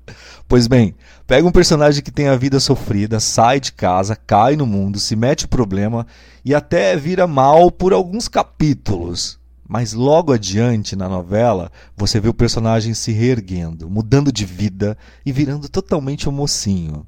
[0.48, 4.66] Pois bem, pega um personagem que tem a vida sofrida, sai de casa, cai no
[4.66, 6.06] mundo, se mete problema
[6.44, 9.40] e até vira mal por alguns capítulos.
[9.68, 15.32] Mas logo adiante na novela, você vê o personagem se reerguendo, mudando de vida e
[15.32, 17.08] virando totalmente um mocinho.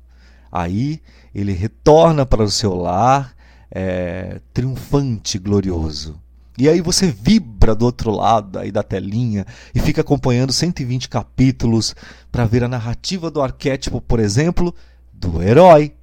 [0.50, 1.02] Aí
[1.36, 3.36] ele retorna para o seu lar,
[3.70, 6.23] é, triunfante, glorioso.
[6.58, 11.96] E aí você vibra do outro lado aí da telinha e fica acompanhando 120 capítulos
[12.32, 14.74] para ver a narrativa do arquétipo, por exemplo,
[15.12, 15.94] do herói.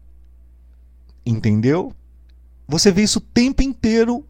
[1.24, 1.92] Entendeu?
[2.66, 4.24] Você vê isso o tempo inteiro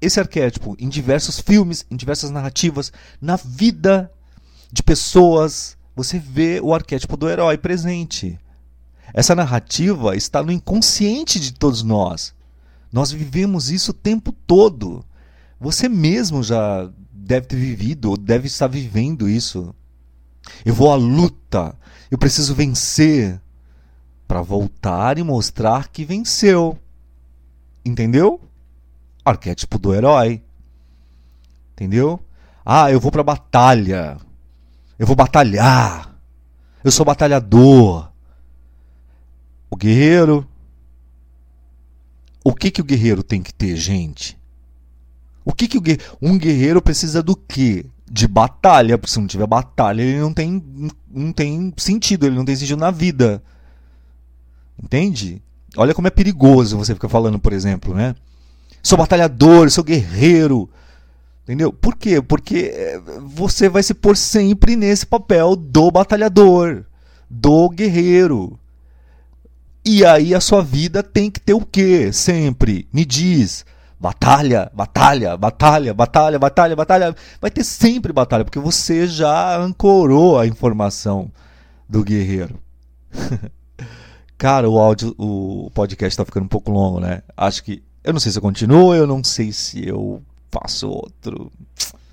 [0.00, 4.10] esse arquétipo em diversos filmes, em diversas narrativas, na vida
[4.70, 8.38] de pessoas, você vê o arquétipo do herói presente.
[9.14, 12.34] Essa narrativa está no inconsciente de todos nós.
[12.92, 15.04] Nós vivemos isso o tempo todo.
[15.58, 19.74] Você mesmo já deve ter vivido ou deve estar vivendo isso.
[20.64, 21.76] Eu vou à luta,
[22.10, 23.40] eu preciso vencer
[24.28, 26.78] para voltar e mostrar que venceu.
[27.84, 28.40] Entendeu?
[29.24, 30.42] Arquétipo do herói.
[31.72, 32.20] Entendeu?
[32.64, 34.18] Ah, eu vou para batalha.
[34.98, 36.16] Eu vou batalhar.
[36.82, 38.10] Eu sou batalhador.
[39.70, 40.46] O guerreiro.
[42.44, 44.38] O que que o guerreiro tem que ter, gente?
[45.46, 47.86] O que, que guerreiro, um guerreiro precisa do quê?
[48.10, 50.62] De batalha, porque se não tiver batalha, ele não tem,
[51.08, 53.40] não tem sentido, ele não tem sentido na vida.
[54.82, 55.40] Entende?
[55.76, 58.14] olha como é perigoso você ficar falando, por exemplo, né?
[58.82, 60.68] Sou batalhador, sou guerreiro.
[61.44, 61.72] Entendeu?
[61.72, 62.20] Por quê?
[62.20, 66.84] Porque eh, você vai se pôr sempre nesse papel do batalhador,
[67.30, 68.58] do guerreiro.
[69.84, 72.12] E aí a sua vida tem que ter o quê?
[72.12, 72.88] Sempre.
[72.92, 73.64] Me diz.
[73.98, 77.16] Batalha, batalha, batalha, batalha, batalha, batalha.
[77.40, 81.32] Vai ter sempre batalha, porque você já ancorou a informação
[81.88, 82.60] do guerreiro.
[84.36, 87.22] Cara, o áudio, o podcast está ficando um pouco longo, né?
[87.36, 87.82] Acho que.
[88.04, 91.50] Eu não sei se eu continuo, eu não sei se eu faço outro.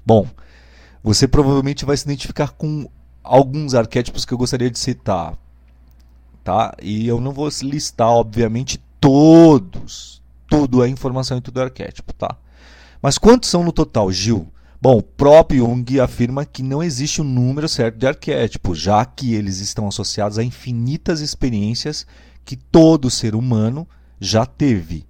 [0.05, 0.25] Bom,
[1.03, 2.89] você provavelmente vai se identificar com
[3.21, 5.37] alguns arquétipos que eu gostaria de citar.
[6.43, 6.73] Tá?
[6.81, 10.22] E eu não vou listar, obviamente, todos.
[10.53, 12.37] Tudo é informação e tudo é arquétipo, tá?
[13.01, 14.53] Mas quantos são no total, Gil?
[14.79, 19.33] Bom, o próprio Jung afirma que não existe um número certo de arquétipos, já que
[19.33, 22.05] eles estão associados a infinitas experiências
[22.45, 23.87] que todo ser humano
[24.19, 25.07] já teve.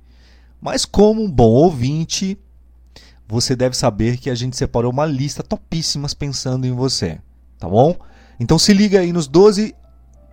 [0.61, 2.39] Mas como um bom ouvinte,
[3.27, 7.19] você deve saber que a gente separou uma lista topíssimas pensando em você,
[7.59, 7.97] tá bom?
[8.39, 9.75] Então se liga aí nos 12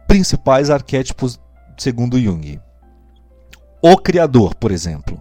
[0.07, 1.37] principais arquétipos
[1.77, 2.61] segundo Jung.
[3.83, 5.21] O Criador, por exemplo.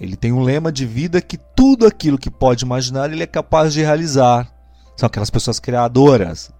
[0.00, 3.72] Ele tem um lema de vida que tudo aquilo que pode imaginar ele é capaz
[3.72, 4.48] de realizar.
[4.96, 6.52] São aquelas pessoas criadoras.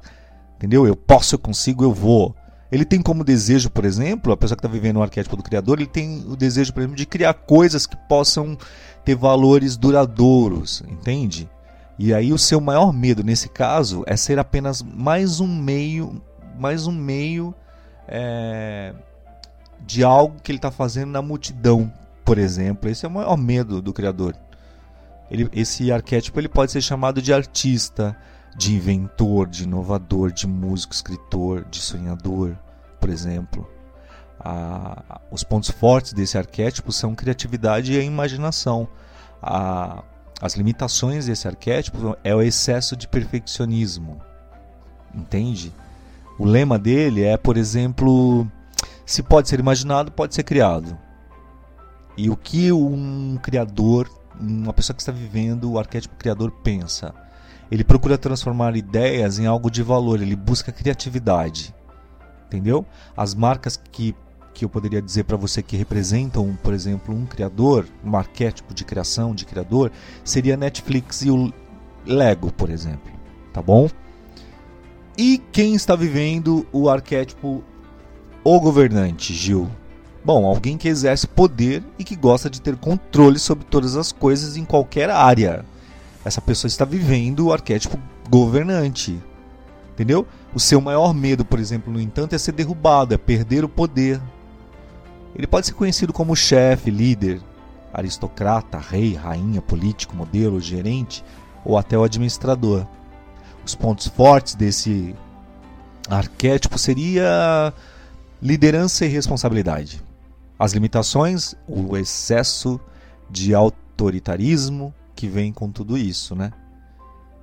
[0.57, 0.87] Entendeu?
[0.87, 2.35] Eu posso, eu consigo, eu vou.
[2.71, 5.79] Ele tem como desejo, por exemplo, a pessoa que está vivendo o arquétipo do Criador,
[5.79, 8.59] ele tem o desejo, por exemplo, de criar coisas que possam
[9.05, 11.49] ter valores duradouros, entende?
[11.99, 16.21] E aí o seu maior medo nesse caso é ser apenas mais um meio,
[16.59, 17.55] mais um meio
[18.07, 18.95] é,
[19.87, 21.93] de algo que ele está fazendo na multidão,
[22.25, 22.91] por exemplo.
[22.91, 24.35] Esse é o maior medo do criador.
[25.31, 28.17] Ele, esse arquétipo ele pode ser chamado de artista,
[28.57, 32.57] de inventor, de inovador, de músico, escritor, de sonhador,
[33.01, 33.69] por exemplo.
[34.41, 38.89] Ah, os pontos fortes desse arquétipo são criatividade e a imaginação.
[39.43, 40.03] Ah,
[40.41, 44.21] as limitações desse arquétipo é o excesso de perfeccionismo.
[45.15, 45.73] Entende?
[46.39, 48.47] O lema dele é, por exemplo,
[49.09, 50.97] se pode ser imaginado, pode ser criado.
[52.15, 54.07] E o que um criador,
[54.39, 57.15] uma pessoa que está vivendo o arquétipo criador pensa?
[57.71, 61.75] Ele procura transformar ideias em algo de valor, ele busca criatividade.
[62.47, 62.85] Entendeu?
[63.17, 64.15] As marcas que,
[64.53, 68.85] que eu poderia dizer para você que representam, por exemplo, um criador, um arquétipo de
[68.85, 69.91] criação, de criador,
[70.23, 71.51] seria Netflix e o
[72.05, 73.11] Lego, por exemplo.
[73.55, 73.89] Tá bom?
[75.17, 77.65] E quem está vivendo o arquétipo
[78.45, 79.69] o governante, Gil?
[80.25, 84.57] Bom, alguém que exerce poder e que gosta de ter controle sobre todas as coisas
[84.57, 85.65] em qualquer área.
[86.25, 87.99] Essa pessoa está vivendo o arquétipo
[88.29, 89.19] governante.
[89.93, 90.27] Entendeu?
[90.55, 94.21] O seu maior medo, por exemplo, no entanto, é ser derrubado, é perder o poder.
[95.35, 97.41] Ele pode ser conhecido como chefe, líder,
[97.93, 101.25] aristocrata, rei, rainha, político, modelo, gerente
[101.65, 102.87] ou até o administrador.
[103.65, 105.15] Os pontos fortes desse
[106.09, 107.73] arquétipo seria
[108.41, 110.03] liderança e responsabilidade.
[110.59, 112.81] As limitações, o excesso
[113.31, 116.53] de autoritarismo que vem com tudo isso, né?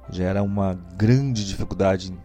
[0.09, 2.17] Gera uma grande dificuldade em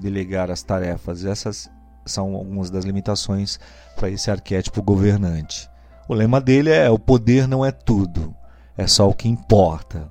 [0.00, 1.24] delegar as tarefas.
[1.24, 1.70] Essas
[2.04, 3.58] são algumas das limitações
[3.96, 5.68] para esse arquétipo governante.
[6.08, 8.34] O lema dele é: o poder não é tudo,
[8.76, 10.10] é só o que importa.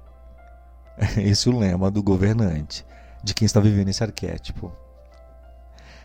[1.17, 2.85] Esse é o lema do governante,
[3.23, 4.71] de quem está vivendo esse arquétipo.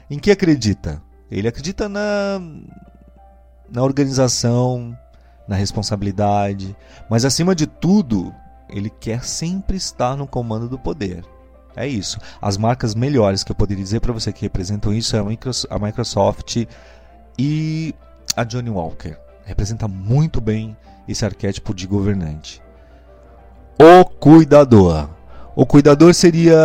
[0.09, 1.03] Em que acredita?
[1.31, 2.41] Ele acredita na
[3.71, 4.97] na organização,
[5.49, 6.77] na responsabilidade,
[7.09, 8.33] mas acima de tudo,
[8.69, 11.25] ele quer sempre estar no comando do poder.
[11.77, 12.19] É isso.
[12.41, 15.21] As marcas melhores que eu poderia dizer para você que representam isso é
[15.71, 16.67] a Microsoft
[17.39, 17.95] e
[18.37, 19.17] a Johnny Walker.
[19.45, 20.77] Representa muito bem
[21.09, 22.63] esse arquétipo de governante.
[23.79, 25.09] O cuidador.
[25.57, 26.57] O cuidador seria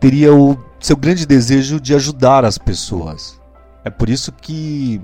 [0.00, 3.40] teria o seu grande desejo de ajudar as pessoas.
[3.84, 5.00] É por isso que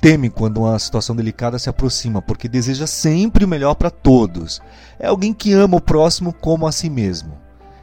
[0.00, 4.60] teme quando uma situação delicada se aproxima, porque deseja sempre o melhor para todos.
[4.98, 7.38] É alguém que ama o próximo como a si mesmo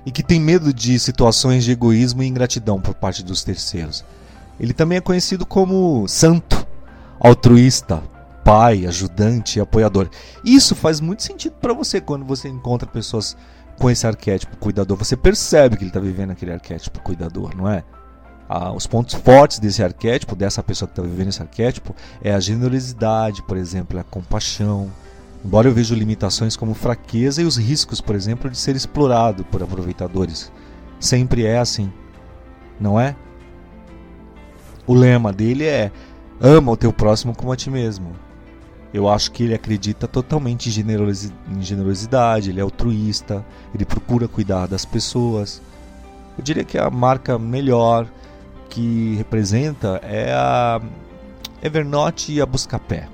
[0.06, 4.04] e que tem medo de situações de egoísmo e ingratidão por parte dos terceiros.
[4.60, 6.66] Ele também é conhecido como santo,
[7.20, 8.02] altruísta,
[8.44, 10.10] pai, ajudante apoiador.
[10.44, 13.36] Isso faz muito sentido para você quando você encontra pessoas
[13.80, 14.98] com esse arquétipo cuidador.
[14.98, 17.84] Você percebe que ele está vivendo aquele arquétipo cuidador, não é?
[18.50, 22.40] Ah, os pontos fortes desse arquétipo, dessa pessoa que está vivendo esse arquétipo, é a
[22.40, 24.90] generosidade, por exemplo, a compaixão.
[25.44, 29.62] Embora eu veja limitações como fraqueza e os riscos, por exemplo, de ser explorado por
[29.62, 30.52] aproveitadores.
[31.00, 31.92] Sempre é assim,
[32.80, 33.16] não é?
[34.86, 35.92] O lema dele é
[36.40, 38.16] ama o teu próximo como a ti mesmo.
[38.94, 44.86] Eu acho que ele acredita totalmente em generosidade, ele é altruísta, ele procura cuidar das
[44.86, 45.62] pessoas.
[46.38, 48.08] Eu diria que a marca melhor
[48.70, 50.82] que representa é a
[51.62, 53.10] Evernote e a Buscapé.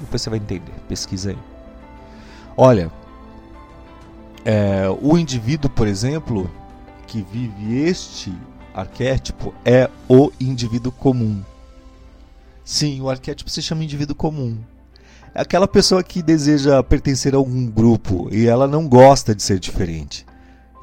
[0.00, 1.38] Depois você vai entender, pesquisa aí.
[2.56, 2.92] Olha,
[4.44, 6.48] é, o indivíduo, por exemplo,
[7.06, 8.32] que vive este
[8.74, 11.42] arquétipo é o indivíduo comum.
[12.66, 14.58] Sim, o arquétipo se chama indivíduo comum.
[15.32, 19.60] É aquela pessoa que deseja pertencer a algum grupo e ela não gosta de ser
[19.60, 20.26] diferente.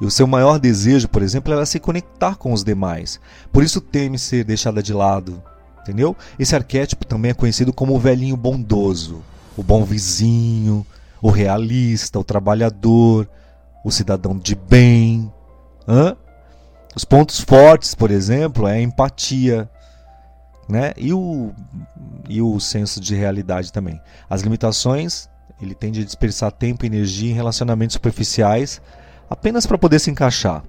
[0.00, 3.20] E o seu maior desejo, por exemplo, era se conectar com os demais.
[3.52, 5.42] Por isso teme ser deixada de lado.
[5.82, 6.16] Entendeu?
[6.38, 9.22] Esse arquétipo também é conhecido como o velhinho bondoso,
[9.54, 10.86] o bom vizinho,
[11.20, 13.28] o realista, o trabalhador,
[13.84, 15.30] o cidadão de bem.
[15.86, 16.16] Hã?
[16.96, 19.68] Os pontos fortes, por exemplo, é a empatia,
[20.68, 20.92] né?
[20.96, 21.52] E o,
[22.28, 24.00] e o senso de realidade também.
[24.28, 25.28] As limitações,
[25.60, 28.80] ele tende a dispersar tempo e energia em relacionamentos superficiais
[29.28, 30.62] apenas para poder se encaixar.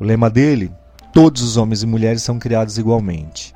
[0.00, 0.72] O lema dele:
[1.12, 3.54] todos os homens e mulheres são criados igualmente.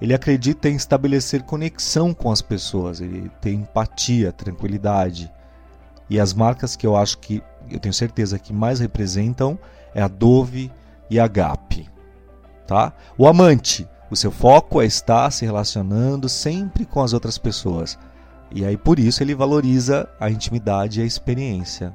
[0.00, 5.30] Ele acredita em estabelecer conexão com as pessoas, ele tem empatia, tranquilidade.
[6.08, 9.58] E as marcas que eu acho que, eu tenho certeza que mais representam
[9.94, 10.70] é a Dove
[11.10, 11.86] e a Gap.
[12.66, 12.92] Tá?
[13.16, 17.98] O amante, o seu foco é estar se relacionando sempre com as outras pessoas.
[18.50, 21.94] E aí por isso ele valoriza a intimidade e a experiência.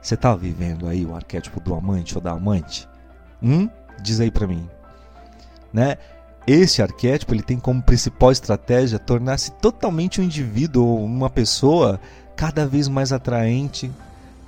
[0.00, 2.88] Você está vivendo aí o arquétipo do amante ou da amante?
[3.42, 3.68] Hum?
[4.02, 4.68] Diz aí para mim.
[5.72, 5.96] Né?
[6.46, 12.00] Esse arquétipo ele tem como principal estratégia tornar-se totalmente um indivíduo ou uma pessoa
[12.36, 13.90] cada vez mais atraente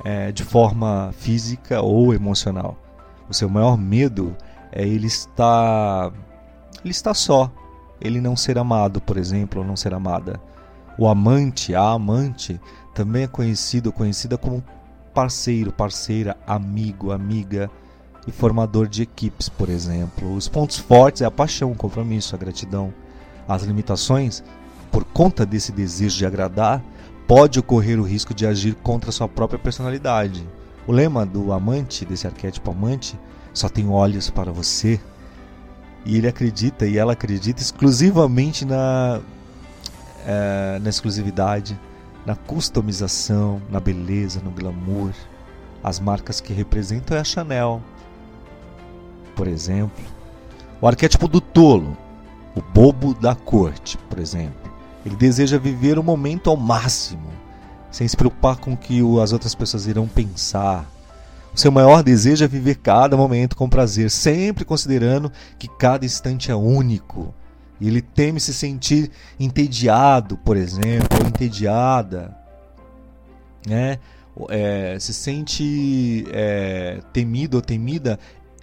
[0.05, 2.77] é, de forma física ou emocional.
[3.29, 4.37] O seu maior medo
[4.73, 6.13] é ele estar
[6.85, 7.51] ele está só,
[8.01, 10.41] ele não ser amado, por exemplo, ou não ser amada.
[10.99, 12.61] O amante, a amante,
[12.95, 14.63] também é conhecido conhecida como
[15.15, 17.71] parceiro, parceira, amigo, amiga
[18.27, 20.35] e formador de equipes, por exemplo.
[20.35, 22.93] Os pontos fortes é a paixão, o compromisso, a gratidão.
[23.49, 24.43] As limitações,
[24.91, 26.83] por conta desse desejo de agradar,
[27.27, 30.47] pode ocorrer o risco de agir contra sua própria personalidade.
[30.87, 33.19] O lema do amante, desse arquétipo amante,
[33.53, 35.01] só tem olhos para você.
[36.05, 39.21] E ele acredita e ela acredita exclusivamente na,
[40.27, 41.79] é, na exclusividade,
[42.27, 45.13] na customização, na beleza, no glamour.
[45.83, 47.83] As marcas que representam é a Chanel,
[49.35, 50.05] por exemplo.
[50.81, 51.97] O arquétipo do tolo,
[52.55, 54.73] o bobo da corte, por exemplo.
[55.05, 57.29] Ele deseja viver o momento ao máximo,
[57.91, 60.87] sem se preocupar com o que as outras pessoas irão pensar.
[61.55, 66.51] O seu maior desejo é viver cada momento com prazer, sempre considerando que cada instante
[66.51, 67.33] é único.
[67.81, 72.37] E ele teme se sentir entediado, por exemplo, ou entediada.
[73.67, 74.01] Né?
[74.49, 78.19] É, se sente é, temido ou temida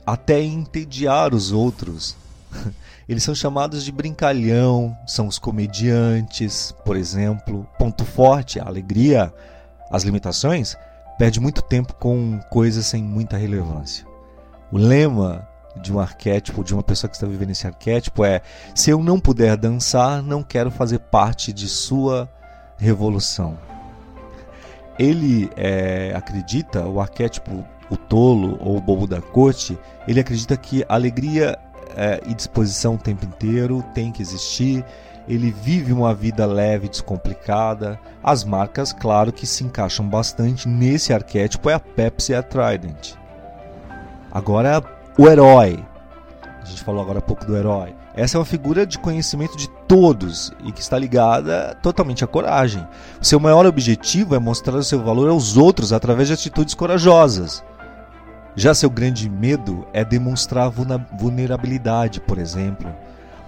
[0.05, 2.17] até entediar os outros.
[3.07, 7.65] Eles são chamados de brincalhão, são os comediantes, por exemplo.
[7.79, 9.33] Ponto forte, a alegria,
[9.89, 10.75] as limitações,
[11.21, 14.07] perde muito tempo com coisas sem muita relevância.
[14.71, 15.47] O lema
[15.79, 18.41] de um arquétipo, de uma pessoa que está vivendo esse arquétipo é:
[18.73, 22.27] se eu não puder dançar, não quero fazer parte de sua
[22.75, 23.55] revolução.
[24.97, 30.83] Ele é, acredita, o arquétipo, o tolo ou o bobo da corte, ele acredita que
[30.89, 31.55] alegria
[31.95, 34.83] é, e disposição o tempo inteiro tem que existir.
[35.31, 37.97] Ele vive uma vida leve, descomplicada.
[38.21, 43.13] As marcas, claro, que se encaixam bastante nesse arquétipo é a Pepsi e a Trident.
[44.29, 44.83] Agora,
[45.17, 45.79] o herói.
[46.61, 47.95] A gente falou agora há pouco do herói.
[48.13, 52.85] Essa é uma figura de conhecimento de todos e que está ligada totalmente à coragem.
[53.21, 57.63] Seu maior objetivo é mostrar o seu valor aos outros através de atitudes corajosas.
[58.53, 62.93] Já seu grande medo é demonstrar vulnerabilidade, por exemplo.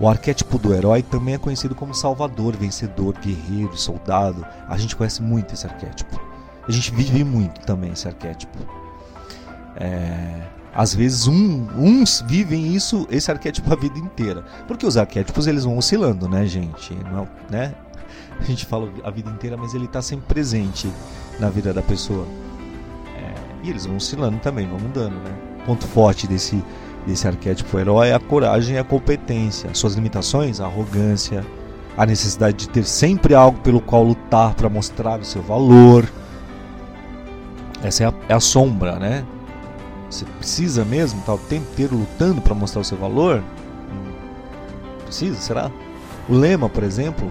[0.04, 4.46] O arquétipo do herói também é conhecido como salvador, vencedor, guerreiro, soldado.
[4.68, 6.20] A gente conhece muito esse arquétipo.
[6.68, 8.58] A gente vive muito também esse arquétipo.
[9.78, 10.42] É...
[10.76, 14.44] Às vezes um, uns vivem isso, esse arquétipo a vida inteira.
[14.68, 16.94] Porque os arquétipos eles vão oscilando, né, gente?
[17.10, 17.74] Não, né?
[18.38, 20.92] A gente fala a vida inteira, mas ele está sempre presente
[21.40, 22.28] na vida da pessoa.
[23.64, 25.34] E eles vão oscilando também, vão mudando, né?
[25.66, 26.62] Ponto forte desse,
[27.06, 29.70] desse arquétipo herói é a coragem e a competência.
[29.74, 31.46] Suas limitações, a arrogância,
[31.98, 36.08] a necessidade de ter sempre algo pelo qual lutar para mostrar o seu valor.
[37.84, 39.26] Essa é a, é a, sombra, né?
[40.10, 43.44] Você precisa mesmo estar tá o tempo inteiro lutando para mostrar o seu valor?
[45.04, 45.72] Precisa, será?
[46.30, 47.30] O lema, por exemplo,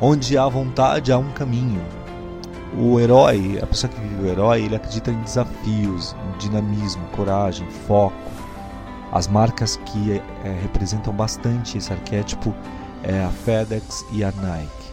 [0.00, 1.82] onde há vontade há um caminho.
[2.78, 7.68] O herói, a pessoa que vive o herói, ele acredita em desafios, em dinamismo, coragem,
[7.86, 8.14] foco.
[9.12, 12.54] As marcas que é, representam bastante esse arquétipo
[13.02, 14.90] é a FedEx e a Nike.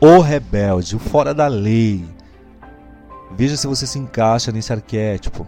[0.00, 2.04] O rebelde, o fora da lei.
[3.36, 5.46] Veja se você se encaixa nesse arquétipo.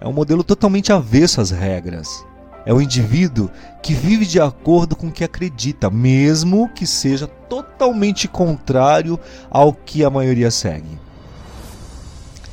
[0.00, 2.26] É um modelo totalmente avesso às regras.
[2.66, 3.50] É o indivíduo
[3.82, 10.02] que vive de acordo com o que acredita, mesmo que seja totalmente contrário ao que
[10.02, 10.98] a maioria segue.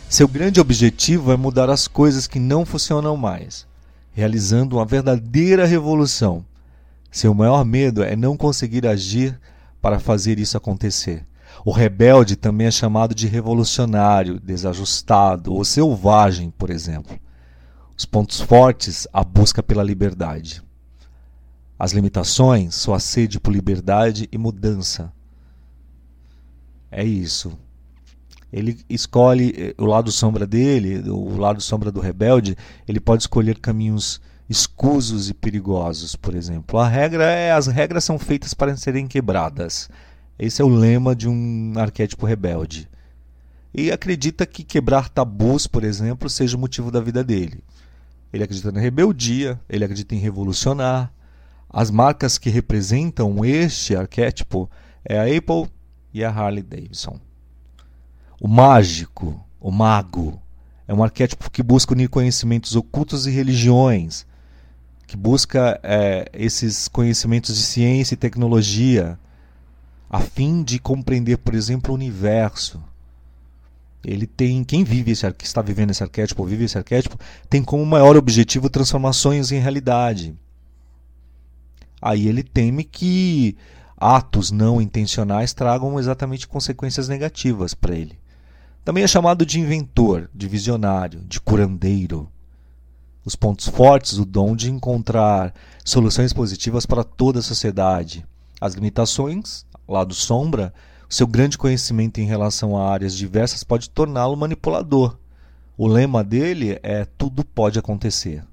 [0.10, 3.66] Seu grande objetivo é mudar as coisas que não funcionam mais,
[4.12, 6.46] realizando uma verdadeira revolução.
[7.10, 9.40] Seu maior medo é não conseguir agir
[9.82, 11.26] para fazer isso acontecer.
[11.66, 17.20] O rebelde também é chamado de revolucionário, desajustado ou selvagem, por exemplo.
[17.98, 20.64] Os pontos fortes, a busca pela liberdade.
[21.78, 25.12] As limitações, sua sede por liberdade e mudança.
[26.90, 27.58] É isso.
[28.52, 33.60] Ele escolhe eh, o lado sombra dele, o lado sombra do rebelde, ele pode escolher
[33.60, 36.78] caminhos escusos e perigosos, por exemplo.
[36.78, 39.90] A regra é as regras são feitas para serem quebradas.
[40.38, 42.90] Esse é o lema de um arquétipo rebelde.
[43.74, 47.64] E acredita que quebrar tabus, por exemplo, seja o motivo da vida dele.
[48.34, 51.14] Ele acredita na rebeldia, ele acredita em revolucionar.
[51.70, 54.70] As marcas que representam este arquétipo
[55.06, 55.72] é a Apple
[56.14, 57.18] e a Harley Davidson.
[58.44, 60.42] O mágico, o mago,
[60.88, 64.26] é um arquétipo que busca unir conhecimentos ocultos e religiões,
[65.06, 69.20] que busca é, esses conhecimentos de ciência e tecnologia,
[70.10, 72.84] a fim de compreender, por exemplo, o universo,
[74.04, 77.86] ele tem quem vive esse que está vivendo esse arquétipo vive esse arquétipo tem como
[77.86, 80.36] maior objetivo transformações em realidade.
[82.02, 83.56] Aí ele teme que
[83.96, 88.21] atos não intencionais tragam exatamente consequências negativas para ele
[88.84, 92.30] também é chamado de inventor de visionário de curandeiro
[93.24, 95.54] os pontos fortes o dom de encontrar
[95.86, 98.26] soluções positivas para toda a sociedade
[98.60, 100.74] as limitações lado sombra
[101.12, 105.18] seu grande conhecimento em relação a áreas diversas pode torná-lo manipulador.
[105.78, 108.46] O lema dele é: tudo pode acontecer.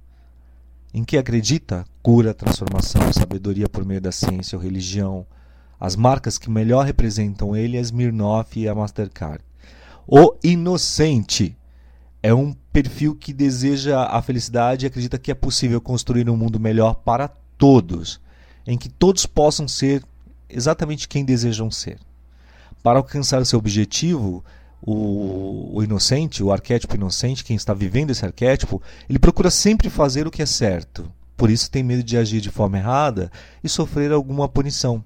[0.93, 1.85] Em que acredita?
[2.03, 5.25] Cura, transformação, sabedoria por meio da ciência ou religião.
[5.79, 9.45] As marcas que melhor representam ele é a Smirnoff e a Mastercard.
[10.11, 11.55] O inocente
[12.23, 16.59] é um perfil que deseja a felicidade e acredita que é possível construir um mundo
[16.59, 17.29] melhor para
[17.59, 18.19] todos,
[18.67, 20.03] em que todos possam ser
[20.49, 21.99] exatamente quem desejam ser
[22.83, 24.45] para alcançar seu objetivo,
[24.81, 30.27] o, o, inocente, o arquétipo inocente, quem está vivendo esse arquétipo, ele procura sempre fazer
[30.27, 31.11] o que é certo.
[31.37, 33.31] Por isso tem medo de agir de forma errada
[33.63, 35.05] e sofrer alguma punição.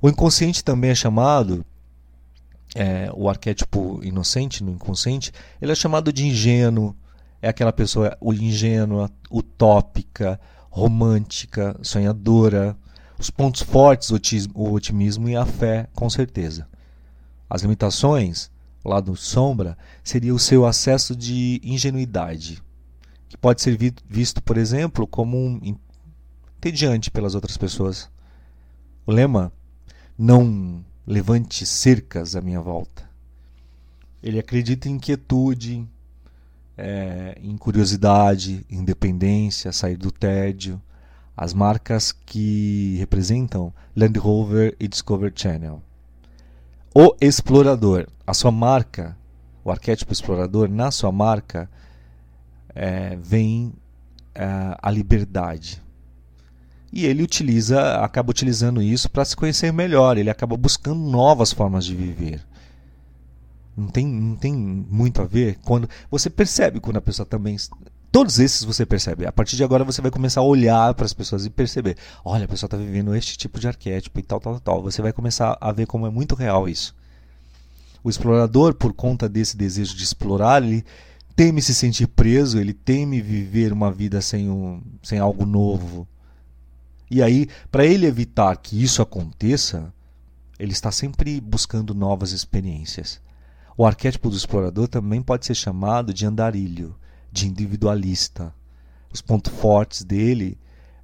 [0.00, 1.64] O inconsciente também é chamado,
[2.74, 6.96] é, o arquétipo inocente no inconsciente, ele é chamado de ingênuo.
[7.40, 12.76] É aquela pessoa ingênua, utópica, romântica, sonhadora.
[13.18, 14.10] Os pontos fortes,
[14.54, 16.68] o otimismo e a fé, com certeza.
[17.48, 18.50] As limitações,
[18.82, 22.62] o lado sombra, seria o seu acesso de ingenuidade,
[23.28, 23.76] que pode ser
[24.08, 25.76] visto, por exemplo, como um
[26.56, 28.08] entediante pelas outras pessoas.
[29.06, 29.52] O lema:
[30.16, 33.08] não levante cercas à minha volta.
[34.22, 35.86] Ele acredita em inquietude,
[36.76, 40.80] é, em curiosidade, independência, sair do tédio.
[41.36, 45.82] As marcas que representam Land Rover e Discovery Channel.
[46.94, 49.16] O explorador, a sua marca,
[49.64, 51.68] o arquétipo explorador, na sua marca,
[52.74, 53.72] é, vem
[54.34, 54.46] é,
[54.80, 55.81] a liberdade.
[56.92, 61.84] E ele utiliza, acaba utilizando isso para se conhecer melhor, ele acaba buscando novas formas
[61.84, 62.40] de viver.
[63.74, 67.56] Não tem, não tem muito a ver quando você percebe quando a pessoa também
[68.12, 69.24] Todos esses você percebe.
[69.24, 72.44] A partir de agora você vai começar a olhar para as pessoas e perceber: olha,
[72.44, 74.82] a pessoa está vivendo este tipo de arquétipo e tal, tal, tal.
[74.82, 76.94] Você vai começar a ver como é muito real isso.
[78.04, 80.84] O explorador, por conta desse desejo de explorar, ele
[81.34, 86.06] teme se sentir preso, ele teme viver uma vida sem, um, sem algo novo.
[87.12, 89.92] E aí, para ele evitar que isso aconteça,
[90.58, 93.20] ele está sempre buscando novas experiências.
[93.76, 96.96] O arquétipo do explorador também pode ser chamado de andarilho
[97.30, 98.54] de individualista.
[99.12, 100.56] Os pontos fortes dele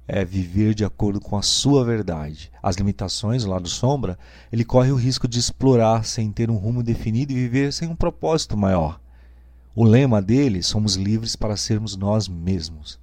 [0.07, 2.51] é viver de acordo com a sua verdade.
[2.59, 4.17] As limitações, o lado sombra,
[4.51, 7.95] ele corre o risco de explorar sem ter um rumo definido e viver sem um
[7.95, 8.99] propósito maior.
[9.75, 12.99] O lema dele, somos livres para sermos nós mesmos.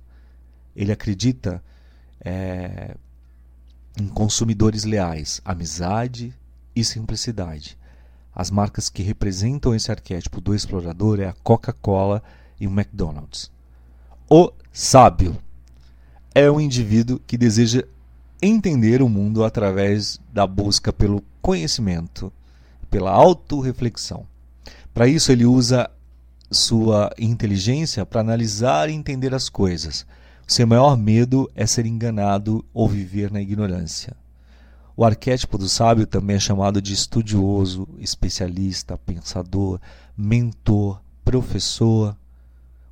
[0.74, 1.62] Ele acredita
[2.26, 2.96] é,
[3.96, 6.34] em consumidores leais, amizade
[6.74, 7.78] e simplicidade.
[8.34, 12.20] As marcas que representam esse arquétipo do explorador é a Coca-Cola
[12.60, 13.48] e o McDonald's.
[14.28, 15.38] O sábio
[16.34, 17.84] é um indivíduo que deseja
[18.42, 22.32] entender o mundo através da busca pelo conhecimento,
[22.90, 24.26] pela autorreflexão.
[24.92, 25.88] Para isso, ele usa
[26.50, 30.04] sua inteligência para analisar e entender as coisas.
[30.46, 34.16] Seu maior medo é ser enganado ou viver na ignorância.
[34.96, 39.80] O arquétipo do sábio também é chamado de estudioso, especialista, pensador,
[40.16, 42.16] mentor, professor.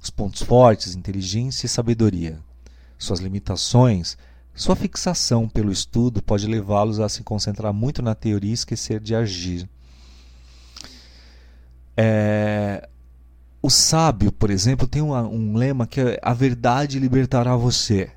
[0.03, 2.39] Os pontos fortes, inteligência e sabedoria.
[2.99, 4.19] Suas limitações,
[4.53, 9.15] sua fixação pelo estudo pode levá-los a se concentrar muito na teoria e esquecer de
[9.15, 9.69] agir.
[11.97, 12.89] É,
[13.65, 18.11] o sábio, por exemplo, tem um lema que é a verdade libertará você.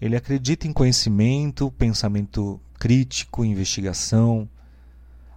[0.00, 4.48] Ele acredita em conhecimento, pensamento crítico, investigação.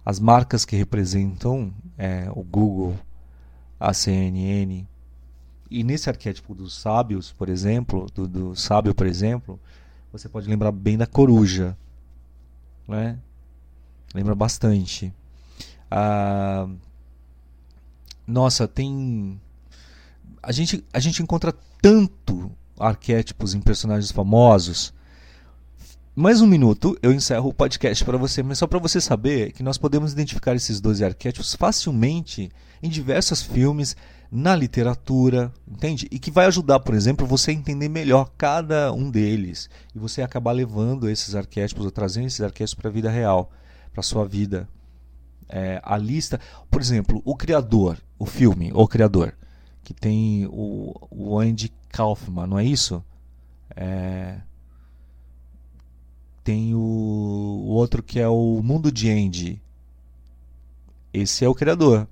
[0.04, 2.96] As marcas que representam é, o Google,
[3.80, 4.86] a CNN.
[5.68, 9.58] E nesse arquétipo dos sábios, por exemplo, do, do sábio, por exemplo,
[10.12, 11.76] você pode lembrar bem da coruja.
[12.86, 13.18] Né?
[14.14, 15.12] Lembra bastante.
[15.90, 16.68] Ah,
[18.28, 19.40] nossa, tem.
[20.42, 24.92] A gente, a gente encontra tanto arquétipos em personagens famosos.
[26.14, 29.62] Mais um minuto, eu encerro o podcast para você, mas só para você saber que
[29.62, 32.50] nós podemos identificar esses 12 arquétipos facilmente
[32.82, 33.96] em diversos filmes,
[34.30, 36.06] na literatura, entende?
[36.10, 40.20] E que vai ajudar, por exemplo, você a entender melhor cada um deles e você
[40.20, 43.50] acabar levando esses arquétipos ou trazendo esses arquétipos para a vida real,
[43.92, 44.68] para sua vida,
[45.48, 46.40] é, a lista.
[46.70, 49.34] Por exemplo, o criador, o filme, o criador,
[49.82, 53.02] que tem o, o Andy Kaufman, não é isso?
[53.76, 54.38] É,
[56.42, 59.62] tem o, o outro que é o Mundo de Andy.
[61.12, 62.06] Esse é o criador.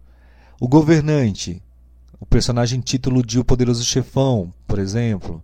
[0.61, 1.63] O governante,
[2.19, 5.43] o personagem título de O Poderoso Chefão, por exemplo.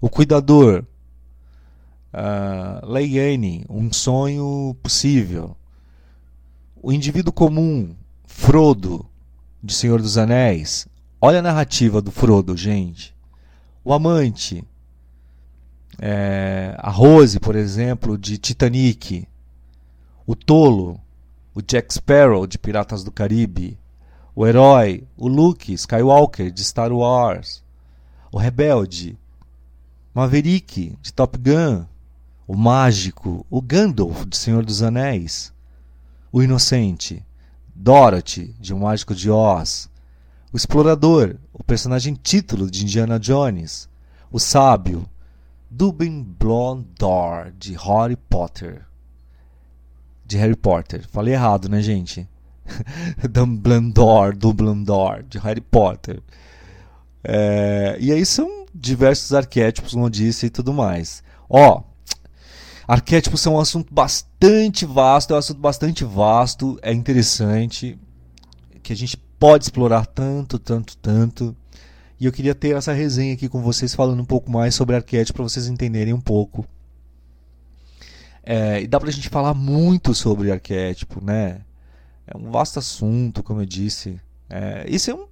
[0.00, 0.84] O cuidador,
[2.12, 5.56] uh, Leiane, Um Sonho Possível
[6.82, 7.94] o indivíduo comum,
[8.26, 9.06] Frodo,
[9.62, 10.86] de Senhor dos Anéis.
[11.20, 13.14] Olha a narrativa do Frodo, gente.
[13.84, 14.64] O amante,
[15.98, 19.26] é, a Rose, por exemplo, de Titanic.
[20.26, 21.00] O tolo,
[21.54, 23.78] o Jack Sparrow, de Piratas do Caribe.
[24.34, 27.62] O herói, o Luke Skywalker, de Star Wars.
[28.32, 29.18] O rebelde,
[30.14, 31.84] Maverick, de Top Gun.
[32.46, 35.52] O mágico, o Gandalf, de Senhor dos Anéis
[36.32, 37.24] o Inocente,
[37.82, 39.88] Dorothy, de O Mágico de Oz,
[40.52, 43.88] o Explorador, o personagem título de Indiana Jones,
[44.30, 45.08] o Sábio,
[45.70, 48.84] Dumbledore, de Harry Potter.
[50.26, 51.08] De Harry Potter.
[51.08, 52.28] Falei errado, né, gente?
[53.30, 56.22] Dumbledore, Dumbledore, de Harry Potter.
[57.24, 61.22] É, e aí são diversos arquétipos, como eu disse, e tudo mais.
[61.48, 61.82] Ó,
[62.90, 67.96] Arquétipos são um assunto bastante vasto, é um assunto bastante vasto, é interessante,
[68.82, 71.56] que a gente pode explorar tanto, tanto, tanto.
[72.18, 75.36] E eu queria ter essa resenha aqui com vocês, falando um pouco mais sobre arquétipo,
[75.36, 76.66] para vocês entenderem um pouco.
[78.42, 81.60] É, e dá pra gente falar muito sobre arquétipo, né?
[82.26, 84.20] É um vasto assunto, como eu disse.
[84.48, 85.28] É, esse é um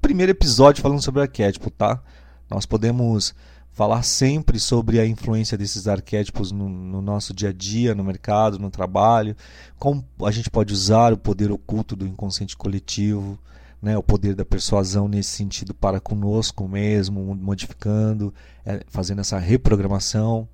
[0.00, 2.02] primeiro episódio falando sobre arquétipo, tá?
[2.48, 3.34] Nós podemos
[3.76, 8.58] falar sempre sobre a influência desses arquétipos no, no, nosso dia a dia, no mercado,
[8.58, 9.36] no trabalho,
[9.78, 13.38] como a gente pode usar o poder oculto do inconsciente coletivo,
[13.82, 18.32] né, o poder da persuasão nesse sentido para conosco mesmo, modificando,
[18.64, 20.48] é, fazendo essa reprogramação,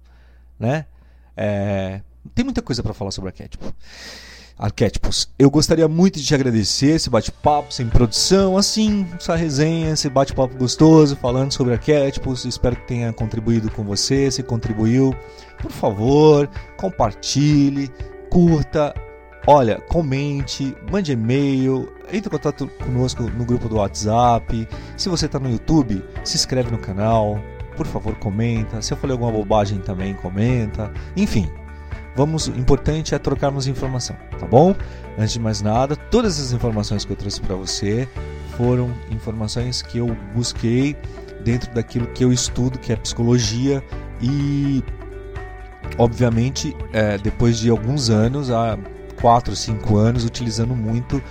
[0.58, 0.86] né?
[1.36, 2.02] É,
[2.34, 3.72] tem muita coisa para falar sobre arquétipo
[4.58, 5.28] arquétipos.
[5.38, 10.56] Eu gostaria muito de te agradecer esse bate-papo sem produção, assim, essa resenha, esse bate-papo
[10.56, 12.44] gostoso, falando sobre arquétipos.
[12.44, 14.30] Espero que tenha contribuído com você.
[14.30, 15.14] Se contribuiu,
[15.60, 17.90] por favor, compartilhe,
[18.30, 18.94] curta,
[19.46, 24.68] olha, comente, mande e-mail, entre em contato conosco no grupo do WhatsApp.
[24.96, 27.38] Se você está no YouTube, se inscreve no canal.
[27.76, 28.82] Por favor, comenta.
[28.82, 30.92] Se eu falei alguma bobagem também, comenta.
[31.16, 31.50] Enfim,
[32.14, 34.74] Vamos, o importante é trocarmos informação, tá bom?
[35.18, 38.06] Antes de mais nada, todas as informações que eu trouxe para você
[38.56, 40.96] foram informações que eu busquei
[41.42, 43.82] dentro daquilo que eu estudo, que é psicologia
[44.20, 44.84] e
[45.98, 48.78] obviamente é, depois de alguns anos, há
[49.20, 51.22] 4, 5 anos, utilizando muito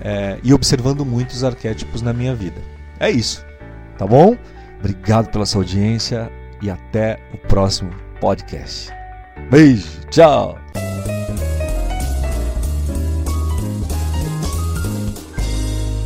[0.00, 2.60] é, e observando muitos arquétipos na minha vida.
[3.00, 3.44] É isso,
[3.96, 4.36] tá bom?
[4.78, 6.30] Obrigado pela sua audiência
[6.62, 8.97] e até o próximo podcast.
[9.50, 10.54] 每日教。